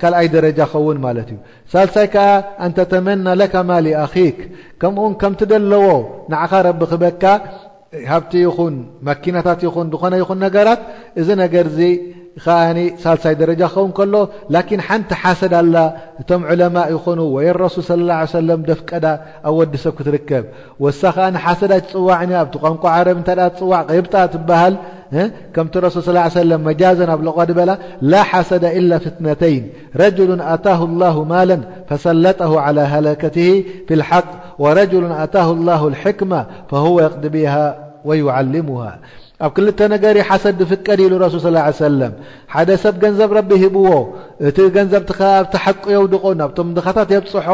ካልኣይ 0.00 0.28
ደረጃ 0.36 0.58
ክኸውን 0.70 0.98
ማለት 1.06 1.28
እዩ 1.32 1.38
ሳልሳይ 1.72 2.06
ከዓ 2.14 2.28
እንተተመና 2.66 3.26
ለካ 3.40 3.54
ማሊ 3.70 3.86
ኣኪክ 4.04 4.38
ከምኡን 4.80 5.12
ከምቲ 5.20 5.40
ዘለዎ 5.52 5.86
ንዓኻ 6.30 6.52
ረቢ 6.66 6.80
ክበካ 6.92 7.22
ሃብቲ 8.10 8.32
ይኹን 8.46 8.74
መኪናታት 9.08 9.60
ይኹን 9.66 9.86
ዝኾነ 9.92 10.14
ይኹን 10.22 10.38
ነገራት 10.46 10.80
እዚ 11.20 11.28
ነገር 11.42 11.66
درج 13.36 13.62
ل 14.00 14.24
لكن 14.50 14.80
نت 14.94 15.12
حسد 15.12 15.54
ل 15.54 15.90
م 16.30 16.44
علماء 16.46 16.86
ين 17.06 17.18
و 17.34 17.40
لرسول 17.40 17.84
صى 17.84 17.94
الله 17.94 18.14
عيه 18.14 18.22
وسلم 18.32 18.58
دفد 18.70 19.04
أودسب 19.46 19.92
كتركب 19.98 20.44
ونسد 20.80 21.80
توع 21.92 22.20
ن 22.24 22.32
عرب 22.84 23.24
عب 23.30 24.14
تبل 24.32 24.74
كم 25.54 25.68
رس 25.84 25.98
صىاه 25.98 26.32
ه 26.36 26.42
م 26.64 26.68
ماز 26.68 27.00
لبل 27.50 27.70
لا 28.12 28.22
حسد 28.30 28.64
إلا 28.80 28.96
فتنتين 29.04 29.62
رجل 30.04 30.30
أتاه 30.54 30.80
الله 30.88 31.14
مالا 31.32 31.58
فسلطه 31.88 32.52
على 32.64 32.80
هلكته 32.94 33.50
في 33.88 33.94
الحق 33.98 34.30
ورجل 34.62 35.04
أتاه 35.24 35.48
الله 35.56 35.80
الحكمة 35.92 36.40
فهو 36.70 37.00
يقدبها 37.06 37.64
ويعلمها 38.04 38.92
ኣብ 39.46 39.52
ክልተ 39.56 39.80
ነገሪ 39.92 40.16
ሓሰድ 40.28 40.58
ዝፍቀድ 40.60 40.98
ኢሉ 41.04 41.12
ረሱል 41.22 41.40
ሰለም 41.84 42.12
ሓደ 42.52 42.70
ሰብ 42.82 42.94
ገንዘብ 43.02 43.30
ረቢ 43.38 43.50
ሂብዎ 43.62 43.86
እቲ 44.48 44.56
ገንዘብትኸ 44.76 45.20
ኣብቲሓቂ 45.38 45.82
የውድቆ 45.94 46.24
ናብቶም 46.40 46.68
ድኻታት 46.76 47.08
የብፅሖ 47.14 47.46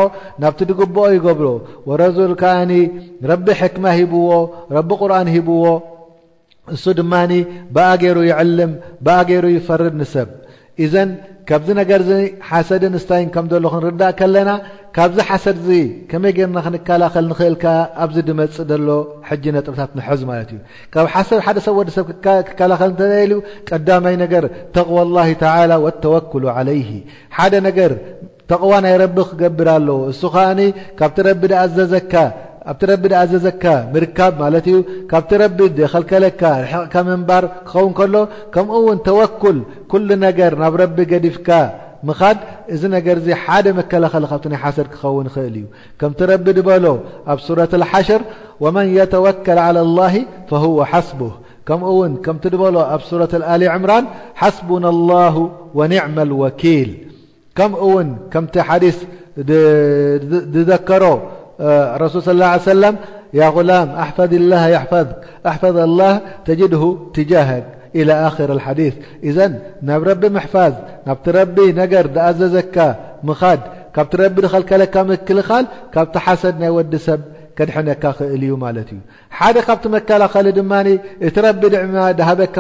ናብቲ 0.43 0.59
ድግብኦ 0.71 1.05
ይገብሮ 1.17 1.47
ረል 2.01 2.33
ከዓኒ 2.43 2.73
ረቢ 3.31 3.47
ሕክማ 3.61 3.85
ሂብዎ 4.01 4.29
ረቢ 4.77 4.91
ቁርን 5.01 5.29
ሂብዎ 5.37 5.65
እሱ 6.77 6.85
ድማኒ 6.99 7.33
ብኣገይሩ 7.77 8.19
ይዕልም 8.31 8.73
ብኣገይሩ 9.07 9.45
ይፈርድ 9.57 9.95
ንሰብ 10.03 10.29
እዘን 10.85 11.11
ካብዚ 11.49 11.69
ነገር 11.79 12.01
ዚ 12.09 12.11
ሓሰድን 12.49 12.93
ንስታይን 12.95 13.29
ከም 13.35 13.47
ዘሎ 13.53 13.65
ክንርዳእ 13.75 14.13
ከለና 14.19 14.51
ካብዚ 14.97 15.17
ሓሰድ 15.29 15.57
ዚ 15.69 15.79
ከመይ 16.11 16.33
ገርና 16.39 16.59
ክንከላኸል 16.65 17.27
ንክእልካ 17.31 17.65
ኣብዚ 18.05 18.17
ድመፅእ 18.29 18.67
ዘሎ 18.71 18.89
ሕጂ 19.29 19.45
ነጥርታት 19.57 19.93
ንሕዝ 19.99 20.21
ማለት 20.31 20.51
እዩ 20.55 20.59
ካብ 20.95 21.07
ሓሰ 21.15 21.31
ሓደ 21.47 21.59
ሰብ 21.67 21.75
ወዲሰብ 21.81 22.05
ክከላኸል 22.27 22.91
እንተበሂል 22.93 23.33
እዩ 23.37 23.41
ቀዳማይ 23.69 24.17
ነገር 24.25 24.45
ተቕዋ 24.77 24.99
ላ 25.17 25.27
ተላ 25.45 25.71
ወተወክሉ 25.87 26.45
ዓለይህ 26.57 26.91
ሓደ 27.39 27.55
ነገር 27.69 27.95
ተቕዋ 28.51 28.75
ናይ 28.85 28.95
ረቢ 29.05 29.17
ክገብር 29.31 29.69
ኣለዎ 29.77 29.99
እሱ 30.13 30.21
ከዓኒ 30.35 30.61
ካብቲ 31.01 31.17
ረቢ 31.29 31.41
ዳኣዘዘካ 31.53 32.13
ኣب 32.71 32.81
رب 32.91 33.05
أزك 33.23 33.65
مركب 33.95 34.39
بت 35.11 35.31
رب 35.43 35.59
لكل 35.79 36.25
قك 36.41 36.95
مبر 37.09 37.45
ن 37.85 37.93
ل 38.13 38.15
كم 38.55 38.97
توكل 39.09 39.59
كل 39.93 40.09
نر 40.21 40.55
رب 40.83 40.99
فك 41.37 41.51
مድ 42.09 42.39
ዚ 42.81 42.83
ر 42.93 42.93
مكلل 43.79 44.07
س 44.45 44.47
ن 44.51 45.27
ل 45.55 45.57
كم 46.01 46.13
رب 46.33 46.45
بل 46.69 46.83
سورة 47.47 47.73
الحشر 47.81 48.21
ومن 48.65 48.87
يتوكل 49.01 49.59
على 49.69 49.81
الله 49.87 50.15
فهو 50.51 50.79
حسبه 50.93 51.33
كم 51.69 51.81
بل 52.63 52.77
سورة 53.11 53.33
الآل 53.41 53.63
عمرن 53.75 54.05
حسبن 54.41 54.85
الله 54.95 55.35
ونعم 55.79 56.17
الوكيل 56.29 56.89
كمኡ 57.59 57.91
كم 58.35 58.45
حدث 58.69 58.97
ذكر 60.73 61.03
رسول 62.01 62.23
صى 62.23 62.31
اله 62.31 62.47
عيه 62.47 62.61
وسلم 62.61 62.97
يا 63.35 63.49
غلم 63.49 63.91
احفظ 63.99 64.35
الله 64.35 64.69
يفظ 64.69 65.07
احفظ 65.47 65.77
الله 65.79 66.21
تجده 66.45 66.97
تجاهك 67.15 67.65
الى 67.95 68.31
خر 68.31 68.53
الحديث 68.53 68.95
اذ 69.23 69.53
نብ 69.83 70.09
رب 70.09 70.25
محفظ 70.27 70.73
برب 71.27 71.59
ر 71.95 72.07
دازك 72.07 72.97
مድ 73.25 73.61
ካ 73.95 73.99
رب 74.15 74.37
خلكلك 74.55 74.97
مكلل 75.09 75.67
ካبت 75.95 76.15
حسد 76.27 76.55
يودسب 76.63 77.21
كድحنك 77.57 78.05
ل 78.43 78.45
حد 79.39 79.57
ካبتمكلل 79.67 80.57
من 80.73 80.87
ت 81.35 81.37
رب 81.47 81.61
دهبك 82.19 82.59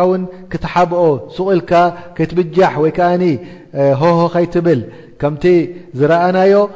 كتحبق 0.50 1.00
سغلك 1.36 1.72
كتبجح 2.16 2.72
يك 2.86 3.00
هه 4.02 4.32
يتبل 4.44 4.80
كمت 5.18 5.68
زرأني 5.94 6.68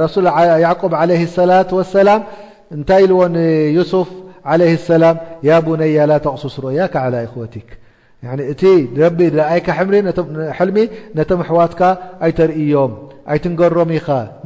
رسو 0.00 0.20
يعقوب 0.40 0.94
عليه 0.94 1.22
الصلاة 1.22 1.66
واسلام 1.72 2.22
نتي 2.72 3.06
لو 3.06 3.26
يسف 3.80 4.08
عليه 4.44 4.74
السلام 4.74 5.16
يابنية 5.42 6.04
لا 6.04 6.18
تغصسرياك 6.18 6.96
على 6.96 7.24
اخوتك 7.24 7.78
عن 8.24 8.56
ت 8.56 8.64
رب 8.98 9.20
ريك 9.20 9.70
حمر 9.70 10.12
حلم 10.58 10.88
نم 11.30 11.42
حواتك 11.42 11.98
ايتريم 12.22 12.94
እታ 13.24 14.40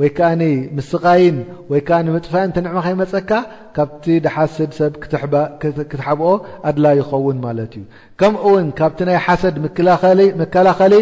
ወይ 0.00 0.10
ከዓ 0.18 0.28
ምስቃይን 0.76 1.36
ወይ 1.70 1.80
ከዓ 1.88 1.96
ምፅፋእ 2.16 2.44
እንተ 2.48 2.56
ንዕማኸይመፀካ 2.64 3.30
ካብቲ 3.76 4.04
ድሓስድ 4.24 4.70
ሰብ 4.78 4.92
ክትሓብኦ 5.90 6.30
ኣድላ 6.68 6.86
ይኸውን 6.98 7.38
ማለት 7.46 7.72
እዩ 7.78 7.84
ከምኡውን 8.20 8.66
ካብቲ 8.78 8.98
ናይ 9.08 9.18
ሓሰድ 9.26 9.56
መከላኸሊ 10.44 10.94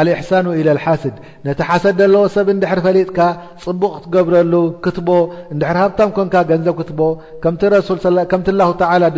ኣልእሕሳኑ 0.00 0.46
ኢለ 0.60 0.68
ልሓስድ 0.78 1.16
ነቲ 1.46 1.60
ሓሰድ 1.70 1.94
ዘለዎ 2.02 2.22
ሰብ 2.36 2.46
እንድሕር 2.54 2.80
ፈሊጥካ 2.86 3.18
ፅቡቕ 3.64 3.90
ክትገብረሉ 3.96 4.54
ክትቦ 4.86 5.08
እንድሕር 5.54 5.78
ሃብታም 5.82 6.12
ኮንካ 6.18 6.34
ገንዘብ 6.52 6.74
ክትቦ 6.80 7.00
ከምቲ 8.32 8.48
ላ 8.60 8.70
ተ 8.80 9.10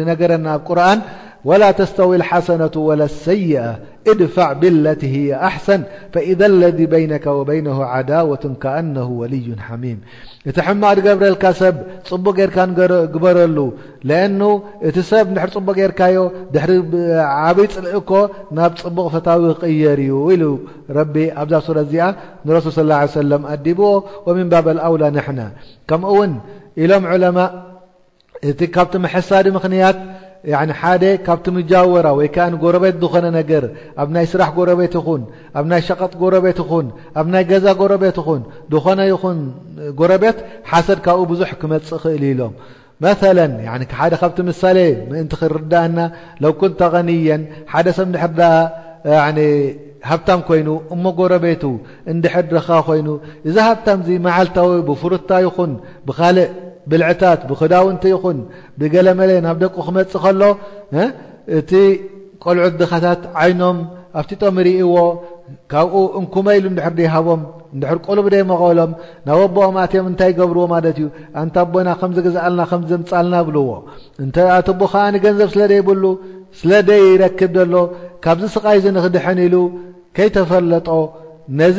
ድነገረና 0.00 0.46
ኣብ 0.56 0.62
ቁርኣን 0.70 0.98
ولا 1.44 1.70
تستوي 1.70 2.16
الحسنة 2.16 2.70
ولا 2.76 3.04
السيئة 3.04 3.78
ادفع 4.08 4.52
بالت 4.52 5.04
هي 5.04 5.34
أحسن 5.34 5.82
فإذا 6.12 6.46
الذي 6.46 6.86
بينك 6.86 7.26
وبينه 7.26 7.84
عداوة 7.84 8.56
كأنه 8.62 9.08
ولي 9.10 9.54
حميم 9.58 10.00
ت 10.54 10.60
حمق 10.60 10.88
قبرلك 10.88 11.50
س 12.06 12.14
بق 12.14 12.38
ر 12.90 13.06
በرل 13.22 13.58
لأنه 14.04 14.50
ت 14.94 14.98
س 15.10 15.14
در 15.14 15.48
بق 15.68 15.78
ري 16.00 16.18
حر 16.62 16.72
عبي 17.42 17.64
لق 17.86 18.06
ك 18.10 18.12
ن 18.56 18.58
بق 18.96 19.06
فتو 19.14 19.42
قير 19.62 20.00
ل 20.40 20.42
رب 20.98 21.16
ኣب 21.40 21.48
صور 21.66 21.76
نرسل 22.46 22.70
صلىاله 22.76 22.94
عيه 23.02 23.06
وسلم 23.20 23.42
اዲب 23.54 23.80
ومن 24.26 24.46
باب 24.52 24.66
الأولى 24.76 25.08
نحن 25.18 25.38
كم 25.88 26.04
و 26.16 26.18
الم 26.82 27.04
علمء 27.06 27.50
مح 28.94 29.16
مني 29.64 29.82
ሓደ 30.80 31.04
ካብቲ 31.26 31.46
ምጃወራ 31.56 32.06
ወይከዓ 32.18 32.46
ጎረቤት 32.62 32.96
ዝኾነ 33.02 33.26
ነገር 33.38 33.64
ኣብ 34.02 34.08
ናይ 34.14 34.24
ስራሕ 34.32 34.48
ጎረቤት 34.58 34.92
ይኹን 34.98 35.22
ኣብ 35.58 35.66
ናይ 35.72 35.80
ሸቐጥ 35.88 36.12
ጎረቤት 36.22 36.58
ይኹን 36.62 36.86
ኣብ 37.20 37.26
ናይ 37.32 37.44
ገዛ 37.50 37.66
ጎረቤት 37.82 38.18
ኹን 38.26 38.42
ድኾነ 38.72 39.00
ይኹን 39.12 39.38
ጎረቤት 40.00 40.38
ሓሰድ 40.70 40.98
ካብኡ 41.06 41.20
ብዙሕ 41.32 41.50
ክመፅእ 41.60 42.00
ክእል 42.02 42.24
ኢሎም 42.30 42.54
መ 43.04 43.06
ሓደ 44.00 44.12
ካብቲ 44.22 44.38
ምሳሌ 44.50 44.78
ምእንቲ 45.10 45.32
ክርዳእና 45.42 45.98
ውኩን 46.50 46.72
ተغኒየን 46.82 47.44
ሓደ 47.72 47.86
ሰብ 47.98 48.14
ሕኣ 49.22 49.38
ሃብታ 50.10 50.28
ኮይኑ 50.46 50.68
እሞ 50.94 51.04
ጎረቤቱ 51.18 51.62
እንድሕድርኻ 52.12 52.68
ኮይኑ 52.86 53.08
እዚ 53.48 53.56
ሃብታም 53.68 54.00
መዓልታዊ 54.26 54.70
ብፍርታ 54.88 55.30
ይኹን 55.46 55.72
ብእ 56.06 56.18
ብልዕታት 56.90 57.40
ብክዳውንቲ 57.48 58.04
ይኹን 58.14 58.38
ብገለመለ 58.80 59.30
ናብ 59.46 59.56
ደቁ 59.64 59.74
ክመፅእ 59.86 60.20
ከሎ 60.24 60.42
እቲ 61.58 61.72
ቆልዑት 62.44 62.74
ድኻታት 62.80 63.22
ዓይኖም 63.42 63.78
ኣፍቲጦም 64.20 64.56
ርእዎ 64.66 64.94
ካብኡ 65.72 65.94
እንኩመይ 66.20 66.56
ኢሉ 66.60 66.66
ንድሕር 66.74 66.98
ይሃቦም 67.04 67.42
እንድሕር 67.74 67.98
ቁልብ 68.06 68.26
ደይመቐሎም 68.34 68.90
ናብ 69.26 69.38
ወቦኦ 69.42 69.66
ማእትዮም 69.76 70.06
እንታይ 70.10 70.32
ገብርዎ 70.38 70.64
ማለት 70.74 70.96
እዩ 71.00 71.06
ኣንታ 71.42 71.56
ኣቦና 71.64 71.88
ከምዝግዝእልና 72.00 72.60
ከምዝምፃልና 72.70 73.34
ብልዎ 73.46 73.70
እንተ 74.24 74.36
ት 74.66 74.74
ቦ 74.80 74.80
ከዓ 74.94 75.04
ገንዘብ 75.26 75.48
ስለ 75.54 75.62
ደይብሉ 75.72 76.04
ስለ 76.60 76.70
ደይረክብ 76.90 77.54
ዘሎ 77.60 77.74
ካብዚ 78.26 78.44
ስቓይዚ 78.56 78.84
ንክድሐኒ 78.96 79.38
ኢሉ 79.48 79.56
ከይተፈለጦ 80.18 80.88
ነዚ 81.60 81.78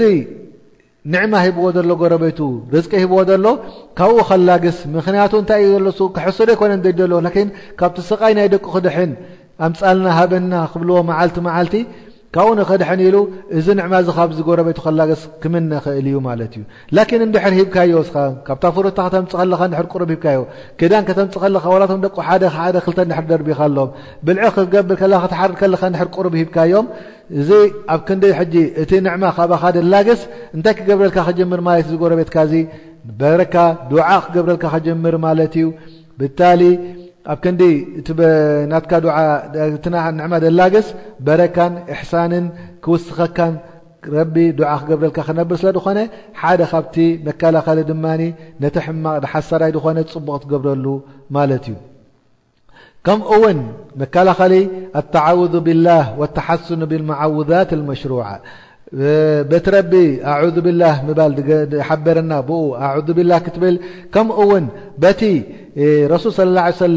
ንዕማ 1.12 1.34
ሂብዎ 1.46 1.66
ዘሎ 1.76 1.90
ጎረበይቱ 2.02 2.40
ርዝቂ 2.74 2.92
ሂብዎ 3.04 3.20
ዘሎ 3.30 3.46
ካብኡ 3.98 4.20
ኸላግስ 4.28 4.78
ምክንያቱ 4.96 5.32
እንታይ 5.42 5.62
እዩ 5.66 5.72
ዘለ 5.78 5.88
ክሕሶ 6.16 6.38
ዶይኮነ 6.50 6.74
ዘደሎ 6.86 7.12
ን 7.26 7.30
ካብቲ 7.80 7.98
ስቓይ 8.10 8.34
ናይ 8.38 8.48
ደቁ 8.54 8.66
ክድሕን 8.76 9.12
ኣምፃልና 9.68 10.06
ሃበና 10.20 10.54
ክብልዎ 10.74 10.98
መዓልቲ 11.10 11.36
መዓልቲ 11.48 11.74
ካብኡ 12.36 12.50
ንክድሐኒ 12.60 13.00
ኢሉ 13.08 13.18
እዚ 13.58 13.66
ንዕማ 13.78 13.94
እዚ 14.04 14.10
ካብ 14.18 14.30
ዝጎረቤቱ 14.38 14.78
ከላገስ 14.86 15.22
ክም 15.42 15.54
ንክእል 15.72 16.06
እዩ 16.10 16.16
ማለት 16.28 16.54
እዩ 16.58 16.64
ላኪን 16.98 17.22
እንድሕር 17.26 17.54
ሂብካዮ 17.60 17.94
ካብ 18.48 18.58
ታፍር 18.64 18.86
ተምፅ 19.00 19.34
ከለካ 19.40 19.94
ር 20.02 20.08
ሂካዮ 20.14 20.40
ክዳን 20.80 21.04
ከተምፅእ 21.10 21.42
ከለኻ 21.44 21.64
ቶ 21.92 21.98
ደቁ 22.06 22.18
ደደ 22.44 22.78
ክተ 22.86 23.00
ደርቢኻሎ 23.32 23.78
ብልዒ 24.26 24.46
ክገብል 24.56 24.98
ተሓርከካ 25.34 26.02
ቁር 26.16 26.28
ሂብካዮም 26.42 26.88
እዚ 27.40 27.50
ኣብ 27.96 28.02
ክንዲ 28.08 28.26
ጂ 28.54 28.66
እቲ 28.84 28.92
ንዕማ 29.08 29.24
ካባካደ 29.38 29.78
ላግስ 29.94 30.22
እንታይ 30.56 30.74
ክገብረልካ 30.80 31.18
ክጀምር 31.30 31.62
ማለት 31.68 31.86
እ 31.88 31.92
ዚጎረቤትካዚ 31.94 32.54
በረካ 33.20 33.56
ድዓእ 33.92 34.22
ክገብረልካ 34.26 34.66
ክጀምር 34.76 35.16
ማለት 35.28 35.54
እዩ 35.62 35.68
ብታሊ 36.20 36.62
ኣብ 37.32 37.38
ክنዲ 37.44 37.62
ደላقስ 40.46 40.88
بረካ 41.26 41.58
احሳن 41.94 42.32
ክوስኸካ 42.86 43.38
ረቢ 44.18 44.36
دع 44.60 44.72
ክገብረلካ 44.82 45.20
ክነብር 45.28 45.56
ስ 45.62 45.64
ኾነ 45.86 46.00
ሓደ 46.40 46.62
ካብቲ 46.72 46.96
مكላኸل 47.28 47.80
ድ 47.90 47.92
ነቲ 48.64 48.76
ሕمق 48.86 49.24
ሓሰራይ 49.34 49.72
ኾነ 49.86 49.98
ፅبق 50.14 50.34
ትገብረሉ 50.44 50.86
ለት 51.50 51.66
እዩ 51.72 51.76
ከمውን 53.06 53.60
مكላኸل 54.02 54.54
التعوض 55.00 55.54
بالله 55.68 56.04
والتحسن 56.20 56.82
بالمعوضات 56.90 57.70
المشروع 57.80 58.28
በቲ 59.52 59.66
ረቢ 59.76 59.94
ذه 60.56 61.96
በረና 62.06 62.34
ብ 62.50 62.52
ከምኡ 64.14 64.40
ቲ 65.20 65.32
ሱ 66.24 66.26
صى 66.38 66.44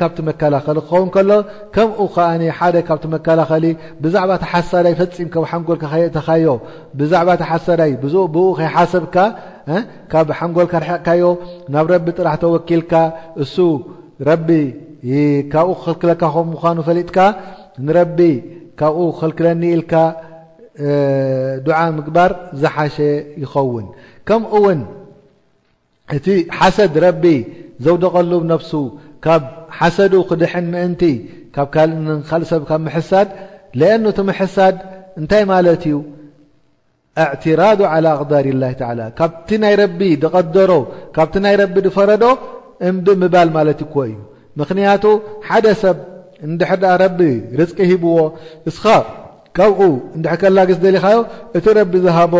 ካብ 0.00 0.10
መላኸ 0.26 0.64
ክኸን 0.88 1.10
ከም 1.74 3.14
ካ 3.26 3.34
ላኸ 3.38 3.52
ብዛ 4.02 4.16
ሓሳይ 4.52 4.92
ፈም 4.98 5.28
ንጎልተዮ 5.60 6.52
ብዛ 7.00 7.12
ሓሳይ 7.50 7.92
ሓሰብካ 8.74 9.16
ካብ 10.12 10.28
ሓንጎልካ 10.38 10.74
ርሕቕካዮ 10.84 11.22
ናብ 11.72 11.86
ረቢ 11.94 12.06
ጥራሕተወኪልካ 12.18 12.92
እሱ 13.42 13.56
ረቢ 14.28 14.48
ካብኡ 15.52 15.72
ክክልክለካ 15.82 16.22
ከም 16.34 16.46
ምዃኑ 16.52 16.78
ፈሊጥካ 16.88 17.18
ንረቢ 17.86 18.18
ካብኡ 18.80 19.04
ክክልክለኒ 19.16 19.62
ኢልካ 19.74 19.92
ድዓ 21.66 21.78
ምግባር 21.98 22.30
ዝሓሸ 22.60 22.96
ይኸውን 23.42 23.86
ከምኡውን 24.28 24.80
እቲ 26.16 26.26
ሓሰድ 26.58 26.92
ረቢ 27.04 27.24
ዘውደቀሉ 27.84 28.32
ነፍሱ 28.52 28.72
ካብ 29.24 29.42
ሓሰዱ 29.78 30.12
ክድሕን 30.28 30.66
ምእንቲ 30.72 31.02
ካብ 31.54 31.66
ካእ 31.74 31.90
ካልእ 32.28 32.48
ሰብ 32.52 32.62
ካብ 32.70 32.80
ምሕሳድ 32.86 33.28
ለአ 33.80 33.94
እቲ 34.12 34.18
ምሕሳድ 34.30 34.76
እንታይ 35.20 35.44
ማለት 35.52 35.82
እዩ 35.88 35.96
ትራض 37.42 37.80
ى 37.94 37.96
ኣቅዳር 38.12 38.46
ላ 38.62 38.70
ካብቲ 39.18 39.48
ናይ 39.62 39.74
ረቢ 39.82 40.00
ድቀደሮ 40.24 40.72
ካብቲ 41.16 41.34
ናይ 41.44 41.54
ረቢ 41.60 41.74
ድፈረዶ 41.86 42.24
እምብ 42.88 43.06
ምባል 43.22 43.48
ማለት 43.56 43.80
እክ 43.84 43.94
እዩ 44.06 44.14
ምክንያቱ 44.60 45.04
ሓደ 45.48 45.66
ሰብ 45.82 45.96
እንድሕዳ 46.48 46.84
ረቢ 47.02 47.20
ርቂ 47.60 47.78
ሂብዎ 47.90 48.12
እስኻ 48.70 48.84
ካብኡ 49.56 49.80
እድ 50.16 50.24
ከላግስ 50.42 50.78
ደሊኻዮ 50.84 51.18
እቲ 51.58 51.66
ረቢ 51.80 51.92
ዝሃቦ 52.04 52.34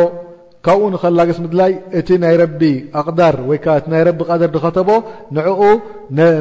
ካብኡ 0.66 0.80
ንከላግስ 0.94 1.38
ምድላይ 1.44 1.72
እቲ 1.98 2.08
ናይ 2.22 2.34
ረቢ 2.42 2.60
ኣቕዳር 3.00 3.36
ወይ 3.50 3.58
እ 3.64 3.76
ይ 3.98 4.06
ቢ 4.18 4.20
ቀደር 4.30 4.48
ድከተቦ 4.56 4.88
ንኡ 5.36 5.48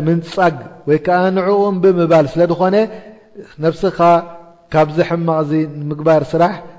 ምንፃግ 0.07 0.55
ወይ 0.89 0.97
ከዓ 1.07 1.21
ንኡ 1.38 1.47
እብምባል 1.75 2.25
ስለ 2.33 2.41
ድኾነ 2.53 2.75
ነብስኻ 3.65 3.97
ካብዚ 4.75 4.97
ሕማቕ 5.09 5.39
ዚ 5.49 5.51
ምግባር 5.89 6.21
ስራሕ 6.31 6.55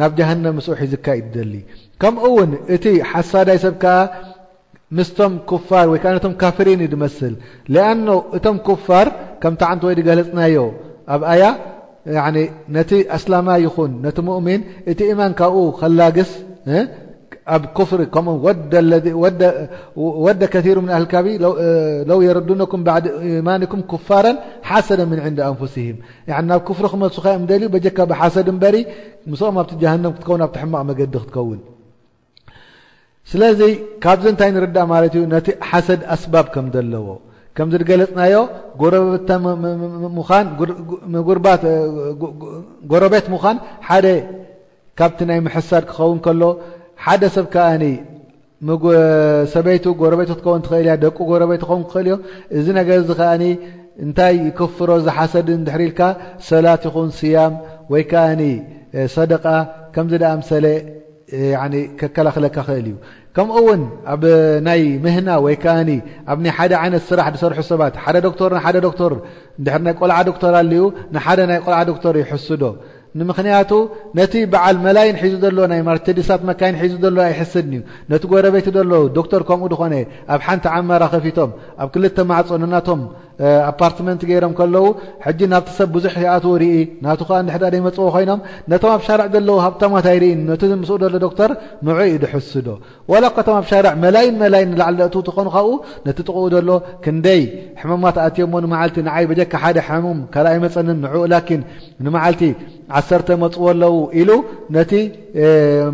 ናብ 0.00 0.10
جሃن 0.18 0.40
ሒካ 0.94 1.06
ሊ 1.52 1.54
ከምኡ 2.02 2.24
ውን 2.36 2.50
እቲ 2.74 2.84
ሓሳዳይ 3.10 3.58
ሰብ 3.64 3.76
ምስቶም 4.96 5.32
كፋር 5.50 5.86
ካፍሪን 6.42 6.82
መስል 7.02 7.34
እቶም 8.36 8.56
كፋር 8.66 9.06
ከምታንቲ 9.42 9.82
ወድገለፅናዮ 9.88 10.56
ኣብ 11.14 11.22
ኣያ 11.32 11.42
ነቲ 12.76 12.90
ኣسላማ 13.16 13.48
ይን 13.64 13.92
ነቲ 14.04 14.16
ؤሚን 14.38 14.60
እቲ 14.90 15.00
ኢማን 15.12 15.32
ካብኡ 15.40 15.64
ከላግስ 15.80 16.30
ኣብ 17.54 17.64
ፍሪ 17.88 18.02
ወደ 20.28 20.42
ከሩ 20.52 20.76
ካ 21.12 21.22
ለው 22.10 22.18
የረዱኩም 22.26 22.82
ባዓድ 22.86 23.04
ኢማንኩም 23.40 23.82
ኩፋራ 23.92 24.26
ሓሰደ 24.68 25.00
ምን 25.10 25.18
ዕንዲ 25.26 25.38
ኣንፍሲህም 25.50 25.98
ናብ 26.50 26.60
ፍሪ 26.78 26.86
ክመሱኸ 26.92 27.26
ደልዩ 27.50 27.68
ካ 27.98 28.08
ብሓሰድ 28.12 28.46
እበሪ 28.54 28.76
ምስኦም 29.32 29.56
ኣብቲ 29.62 29.72
ጀሃም 29.82 30.02
ክትከውን 30.16 30.42
ኣብቲ 30.46 30.54
ሕማቕ 30.64 30.82
መገዲ 30.90 31.14
ክትከውን 31.22 31.60
ስለዚ 33.30 33.60
ካብዚ 34.02 34.24
ንታይ 34.34 34.50
ንርዳእ 34.56 34.86
ማለት 34.94 35.12
እዩ 35.18 35.22
ነቲ 35.34 35.46
ሓሰድ 35.68 36.00
ኣስባብ 36.14 36.46
ከም 36.54 36.66
ዘለዎ 36.74 37.06
ከምዚ 37.56 37.74
ገለፅናዮ 37.88 38.34
ጎረቤት 42.90 43.26
ሙኻን 43.34 43.56
ሓደ 43.86 44.06
ካብቲ 44.98 45.18
ናይ 45.28 45.38
ምሐሳድ 45.46 45.82
ክኸውን 45.88 46.18
ከሎ 46.24 46.42
ሓደ 47.04 47.22
ሰብ 47.36 47.46
كዓ 47.54 47.66
ሰበይቱ 49.54 49.84
ጎረቤ 50.00 50.20
ክከእ 50.28 50.84
ደ 51.04 51.06
ጎረቤ 51.30 51.52
እል 52.00 52.06
ዮ 52.12 52.14
እዚ 52.58 52.66
ገ 52.88 52.90
ዚ 53.08 53.12
ከ 53.20 53.22
እንታይ 54.04 54.34
يክፍሮ 54.46 54.90
ዝሓሰድ 55.04 55.48
ሪኢልካ 55.80 56.00
ሰላት 56.48 56.82
ይኹን 56.88 57.10
ስያም 57.18 57.54
ወይ 57.92 58.02
ከዓ 58.10 58.24
ሰደق 59.16 59.46
ከዚ 59.94 60.12
ምሰ 60.40 60.50
ከከላክለካ 62.00 62.56
ክእል 62.66 62.86
እዩ 62.90 62.96
ከምኡውን 63.36 63.80
ኣብ 64.12 64.22
ናይ 64.66 64.82
ምህና 65.04 65.28
ወይ 65.46 65.56
ኣ 66.32 66.36
ሓደ 66.58 66.72
ይነት 66.86 67.02
ስራሕ 67.08 67.26
ሰርሑ 67.44 67.58
ሰባ 67.70 67.82
ደ 68.16 68.18
ዶክር 68.26 68.50
ደ 68.76 68.78
ዶር 69.00 69.14
ቆልዓ 70.00 70.18
ዶክተር 70.30 70.52
ኣዩ 70.60 70.72
ደ 71.14 71.18
ይ 71.56 71.60
ቆልዓ 71.68 71.78
ዶክተር 71.92 72.14
ይحስዶ 72.22 72.62
ንክቱ 73.18 73.72
መ 74.16 74.18
ብ 74.18 74.56
ፊብ 85.92 85.94
ዙኢዎኢዩ 86.04 86.64
ዶ 102.04 103.05
ሰተ 103.08 103.28
መፅዎ 103.42 103.64
ኣዉ 103.72 103.94
ኢ 104.20 104.24
ቲ 104.90 105.02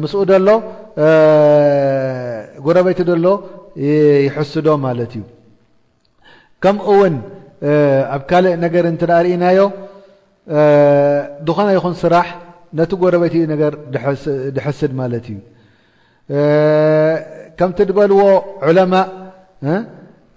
ምኡ 0.03 0.13
ሎ 0.49 0.51
ጎረበይቲ 2.65 3.01
ሎ 3.27 3.29
يስዶ 4.37 4.67
ማ 4.83 4.87
እዩ 5.07 5.13
ከምኡ 6.63 6.85
ውን 7.01 7.15
ኣብ 8.17 8.23
ካልእ 8.31 8.55
ነገር 8.65 8.85
ርእናዮ 9.27 9.61
ዝኾነ 11.47 11.69
ይኹን 11.77 11.95
ስራሕ 12.03 12.29
ነቲ 12.79 12.91
ጎረበቲ 13.03 13.35
حስድ 14.65 14.93
ት 15.25 15.27
እዩ 15.35 15.39
ከምቲ 17.59 17.79
በልዎ 17.97 18.21
عለማء 18.67 19.07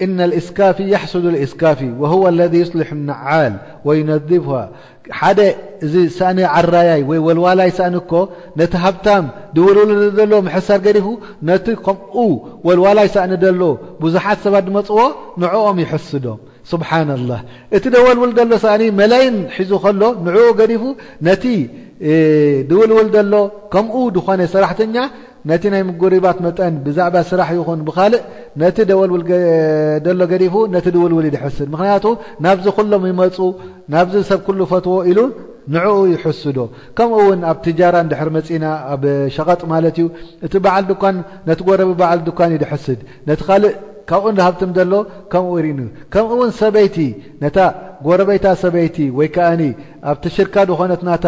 إن 0.02 0.20
الاስካፊ 0.22 0.80
يحሱሉ 0.82 1.26
الاስካፊ 1.36 1.80
وهو 2.00 2.28
الذ 2.28 2.54
يصلح 2.54 2.92
النعል 2.92 3.54
ويነذفه 3.86 4.70
ሓደ 5.20 5.40
ዚ 5.92 5.96
ሰأ 6.20 6.32
ዓራያይ 6.60 7.02
ወልዋላይ 7.28 7.70
أኒ 7.88 7.96
ነቲ 8.60 8.74
ሃብታ 8.86 9.08
ድውልውል 9.56 9.92
ሎ 10.32 10.34
حሰር 10.56 10.80
ገዲፉ 10.88 11.08
ቲ 11.66 11.68
ከም 11.86 11.98
ወልዋላይ 12.68 13.08
ኒ 13.32 13.34
ሎ 13.60 13.64
ብዙሓት 14.04 14.38
ሰ 14.46 14.48
መፅዎ 14.78 15.00
نعኦም 15.42 15.78
يحስዶ 15.84 16.26
سبሓن 16.72 17.10
الله 17.18 17.40
እቲ 17.78 17.86
ወልውል 18.08 18.32
ሎ 18.38 18.40
መላይን 19.00 19.36
ሒዙ 19.56 19.72
ሎ 20.02 20.04
ን 20.26 20.28
ገዲፉ 20.60 20.84
ቲ 21.42 21.44
ድውልውል 22.70 23.08
ሎ 23.34 23.36
ከም 23.74 23.86
ኾነ 24.26 24.40
ሰራحተኛ 24.54 24.96
ቲ 25.64 25.68
ይ 25.80 25.84
ጉሪባ 26.02 26.26
ዛع 26.98 27.08
ራሕ 27.42 27.50
እ 27.58 27.64
ወልሎ 29.00 29.22
ፉ 30.54 30.98
ውልው 31.02 31.20
ክ 31.36 32.14
ናብዚ 32.46 32.68
ሎም 32.94 33.04
يፁ 33.12 33.38
ና 33.94 34.04
ሰብ 34.30 34.42
ل 34.60 34.62
ፈትዎ 34.72 34.96
ኡ 35.08 35.98
يዶ 36.50 36.62
ከኡ 36.98 37.12
ኣብ 37.52 37.60
ራ 37.96 38.06
ፅና 38.48 38.68
ብ 39.02 39.04
ሸቀጥ 39.36 39.62
ረ 39.86 39.92
ድ 39.98 40.58
ብኡ 40.90 41.04
ብ 42.00 42.02
ሎ 44.92 45.06
ኡ 46.22 46.50
ሰይቲ 46.62 46.98
ጎረበይታ 48.08 48.46
ሰይቲ 48.64 48.98
ኣሽካኮት 50.24 51.28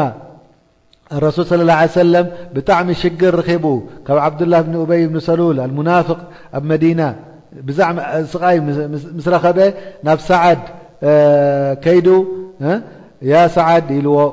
لرسل 1.21 1.43
صى 1.49 1.55
اه 1.73 1.99
ع 2.11 2.15
بጣሚ 2.55 2.87
شر 3.01 3.21
رب 3.39 3.65
ካ 4.05 4.07
عبدلله 4.25 4.61
ن 4.73 4.73
بይ 4.91 5.01
ن 5.13 5.15
ሰل 5.27 5.41
لمنفق 5.59 6.19
ኣ 6.57 6.59
ن 9.15 9.19
سረከ 9.25 9.45
ናብ 10.05 10.17
ሰعድ 10.29 10.61
كيدو 11.75 12.25
يا 13.21 13.47
سعد 13.47 13.91
لو 13.91 14.31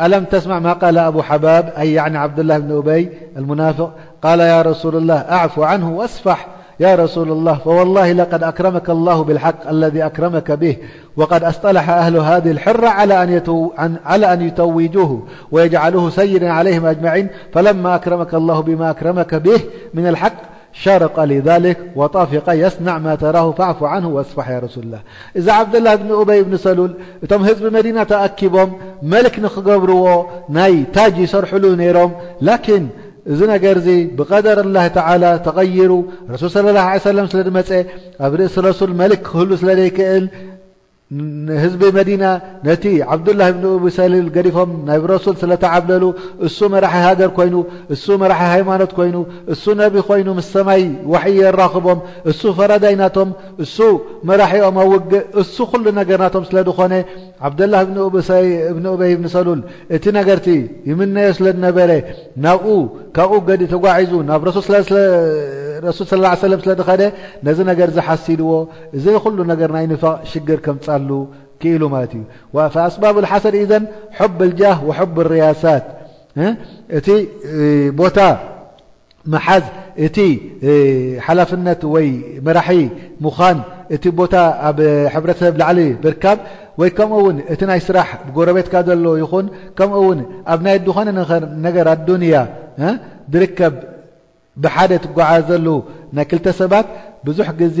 الم 0.00 0.24
تسمع 0.24 0.58
ما 0.58 0.72
قال 0.72 0.98
أبو 0.98 1.22
حباب 1.22 1.72
يعني 1.78 2.18
عبدالله 2.18 2.58
بن 2.58 2.76
أبي 2.76 3.08
المنافق 3.36 3.90
قال 4.22 4.40
يا 4.40 4.62
رسول 4.62 4.96
الله 4.96 5.14
اعفو 5.16 5.62
عنه 5.62 5.90
واصفح 5.90 6.46
يا 6.80 6.94
رسول 6.94 7.30
الله 7.32 7.54
فوالله 7.54 8.12
لقد 8.12 8.42
اكرمك 8.42 8.90
الله 8.90 9.24
بالحق 9.24 9.68
الذي 9.68 10.06
اكرمك 10.06 10.50
به 10.52 10.76
وقد 11.16 11.44
اصطلح 11.44 11.90
اهل 11.90 12.16
هذه 12.16 12.50
الحرة 12.50 12.88
على 14.02 14.32
أن 14.32 14.40
يتوجوه 14.42 15.22
ويجعلوه 15.52 16.10
سيدا 16.10 16.50
عليهم 16.50 16.86
اجمعين 16.86 17.28
فلما 17.52 17.94
اكرمك 17.94 18.34
الله 18.34 18.60
بما 18.60 18.90
اكرمك 18.90 19.34
به 19.34 19.60
من 19.94 20.06
الحق 20.06 20.32
شرق 20.80 21.20
لذلك 21.24 21.78
وطافق 21.96 22.52
يصنع 22.54 22.98
ما 22.98 23.14
تراه 23.14 23.52
فعفو 23.52 23.86
عنه 23.86 24.08
واصفح 24.08 24.48
ي 24.50 24.58
رسولله 24.58 24.98
اዛ 25.38 25.48
عبدلله 25.48 25.94
بن 25.96 26.24
بي 26.24 26.42
بن 26.42 26.56
سلول 26.56 26.94
እم 27.32 27.42
هز 27.44 27.62
بمدين 27.66 28.06
تأكቦم 28.06 28.70
ملك 29.02 29.34
نقبرዎ 29.44 30.06
ي 30.58 30.82
ታج 30.94 31.18
يسرحل 31.24 31.64
نيرم 31.76 32.12
لكن 32.48 32.82
ዚ 33.38 33.40
نر 33.50 33.66
بقدر 34.18 34.56
الله 34.66 34.86
تعلى 34.98 35.30
تغير 35.48 35.92
رسل 36.30 36.50
صى 36.50 36.60
الله 36.60 36.86
عليه 36.90 37.02
ولم 37.06 37.28
ل 37.46 37.50
م 37.58 37.60
رأس 38.40 38.54
رسل 38.66 38.90
ملك 39.02 39.22
هل 39.36 39.50
سل 39.62 39.78
يكل 39.88 40.24
ህዝቢ 41.62 41.80
መዲና 41.96 42.24
ነቲ 42.66 42.84
ዓብዱላه 43.14 43.48
ብ 43.56 43.64
ብ 43.82 43.90
ሰሊል 43.98 44.26
ገዲፎም 44.36 44.70
ናብ 44.88 45.02
ረሱል 45.12 45.34
ስለተዓብለሉ 45.42 46.04
እሱ 46.46 46.58
መራሒ 46.72 46.92
ሃገር 47.10 47.30
ኮይኑ 47.36 47.54
እሱ 47.94 48.04
መራሒ 48.22 48.38
ሃይማኖት 48.54 48.90
ኮይኑ 48.98 49.16
እሱ 49.52 49.62
ነቢ 49.82 49.94
ኮይኑ 50.08 50.28
ምስ 50.38 50.48
ሰማይ 50.54 50.82
ወይ 51.12 51.36
ኣራኽቦም 51.50 51.98
እሱ 52.30 52.40
ፈረዳይ 52.58 52.94
ናቶም 53.02 53.28
እሱ 53.64 53.78
መራሒኦም 54.30 54.76
ኣ 54.82 54.86
ውግእ 54.92 55.22
እሱ 55.42 55.54
ኩሉ 55.70 55.84
ነገርናቶም 56.00 56.46
ስለ 56.50 56.56
ዝኾነ 56.70 56.92
عبدلله 57.46 57.82
ن 57.96 57.98
بይሰ 58.14 58.30
እቲ 59.96 60.04
يምዮ 60.90 61.14
ስለ 61.36 61.46
ነበረ 61.66 61.90
ናብ 62.44 62.62
ካብኡ 63.16 63.48
ተጓعዙ 63.74 64.10
ናብ 64.30 64.42
ሱ 64.56 64.58
صى 64.64 66.24
ه 66.86 66.90
يه 67.40 67.48
و 67.48 67.54
ዚ 67.56 67.60
زሓሲድዎ 67.96 68.52
እዚ 68.96 69.06
ل 69.38 69.70
ናይ 69.76 69.84
نفق 69.92 70.14
شر 70.30 70.58
ፃ 70.66 70.86
ክኢل 71.60 71.82
ዩ 72.54 72.56
فسبب 72.74 73.14
الሓሰድ 73.22 73.54
ذ 73.70 73.74
حب 74.18 74.38
الجه 74.48 74.76
وحب 74.88 75.14
الرያሳት 75.24 75.84
እቲ 76.98 77.08
ቦታ 78.00 78.18
مዝ 79.32 79.64
እቲ 80.04 80.18
ሓلፍن 81.26 81.62
مራ 82.46 82.58
م 83.22 83.24
እቲ 83.94 84.04
ቦታ 84.18 84.34
ኣብ 84.68 84.78
حሰብ 85.14 85.52
ላل 85.62 85.78
برካب 86.02 86.38
ከمኡ 86.98 87.22
እቲ 87.52 87.60
ናይ 87.70 87.80
ስራሕ 87.88 88.08
ጎረቤتካ 88.36 88.74
ዘሎ 88.88 89.04
ይን 89.22 89.46
ኡ 89.78 89.98
ኣ 90.52 90.54
ይ 90.74 90.78
ኾن 90.96 91.08
دنያ 92.08 92.34
رከብ 93.42 93.74
بሓደ 94.62 94.90
ትጓዓዘ 95.04 95.48
ናይ 96.16 96.24
ክلተ 96.30 96.46
ሰባት 96.60 96.86
ብዙح 97.26 97.48
ዜ 97.76 97.80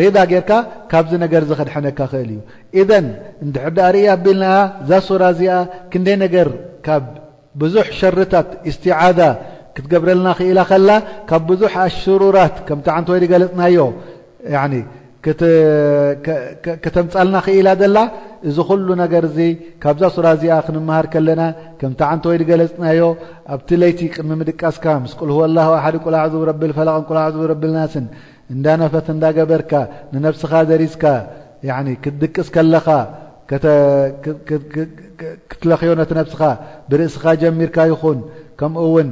ሪዳ 0.00 0.16
ካ 0.48 0.50
ካብዚ 0.90 1.12
ነገ 1.22 1.34
ክድሐነካ 1.60 2.00
እል 2.22 2.30
እዩ 2.80 2.82
ذ 2.90 3.56
ዳርእ 3.76 4.06
ኣቢልና 4.14 4.44
ዛ 4.88 4.90
ሱራ 5.08 5.22
እዚኣ 5.34 5.52
ክንደ 5.92 6.08
ነገር 6.24 6.48
ካብ 6.86 7.04
ብዙሕ 7.60 7.86
ሸርታት 7.98 8.48
እስትذ 8.70 9.18
ክትገብረልና 9.74 10.28
ክኢላ 10.38 10.58
ከ 10.70 10.72
ካብ 11.30 11.42
ብዙ 11.50 11.62
ኣሽሩራት 11.84 12.54
ከም 12.68 12.78
ን 13.02 13.04
ወይ 13.12 13.20
ገለፅናዮ 13.32 13.78
ከተምፃልና 16.84 17.36
ክኢላ 17.46 17.68
ዘላ 17.80 17.96
እዚ 18.48 18.56
ሉ 18.86 18.88
ነገ 19.02 19.14
ካብዛ 19.82 20.02
ሱራ 20.14 20.26
እዚኣ 20.36 20.52
ክንሃር 20.66 21.06
ከለና 21.12 21.42
ከቲ 21.80 22.00
ንተ 22.16 22.24
ወይ 22.30 22.38
ገለፅናዮ 22.50 23.00
ኣብቲ 23.54 23.68
ለይቲ 23.82 24.00
ቅሚ 24.16 24.30
ምድቃስካ 24.40 24.84
ምስ 25.02 25.12
ቁልህ 25.18 25.38
ላ 25.56 25.58
ሓደ 25.84 25.96
ቁል 26.04 26.16
ረብል 26.50 26.72
ፈላቀ 26.78 27.08
ል 27.40 27.44
ረብልናስን 27.52 28.04
እንዳነፈት 28.54 29.06
እዳገበርካ 29.14 29.72
ንነብስኻ 30.12 30.52
ዘሪዝካ 30.70 31.04
ክትድቅስ 32.04 32.48
ከለኻ 32.54 32.86
ክትለኽዮ 35.50 35.90
ነተ 36.00 36.10
ነብስኻ 36.18 36.40
ብርእስኻ 36.90 37.24
ጀሚርካ 37.42 37.76
ይኹን 37.90 38.18
ከምኡ 38.58 38.82
ውን 38.94 39.08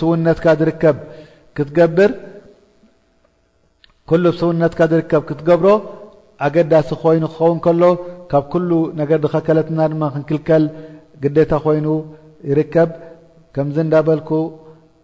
ስውነትካ 0.00 0.46
ዝከ 0.60 0.84
ትገብር 1.66 2.10
ስውነትካ 4.40 4.80
ዝርከብ 4.92 5.22
ክትገብሮ 5.28 5.68
ኣገዳሲ 6.46 6.88
ኮይኑ 7.02 7.22
ክኸውን 7.34 7.58
ከሎ 7.64 7.82
ካብ 8.30 8.44
ኩل 8.52 8.64
ነገ 9.00 9.10
ከከለት 9.34 9.68
ድማ 9.92 10.02
ክንክልከል 10.14 10.64
ግዴታ 11.22 11.52
ኮይኑ 11.64 11.86
ይርከብ 12.50 12.90
ከምዚ 13.54 13.76
እዳበልኩ 13.86 14.28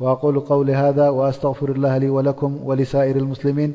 وأقول 0.00 0.40
قول 0.40 0.70
هذا 0.70 1.08
وأستغفر 1.08 1.72
الله 1.72 1.98
لي 1.98 2.10
ولكم 2.10 2.58
ولسائر 2.64 3.16
المسلمين 3.16 3.74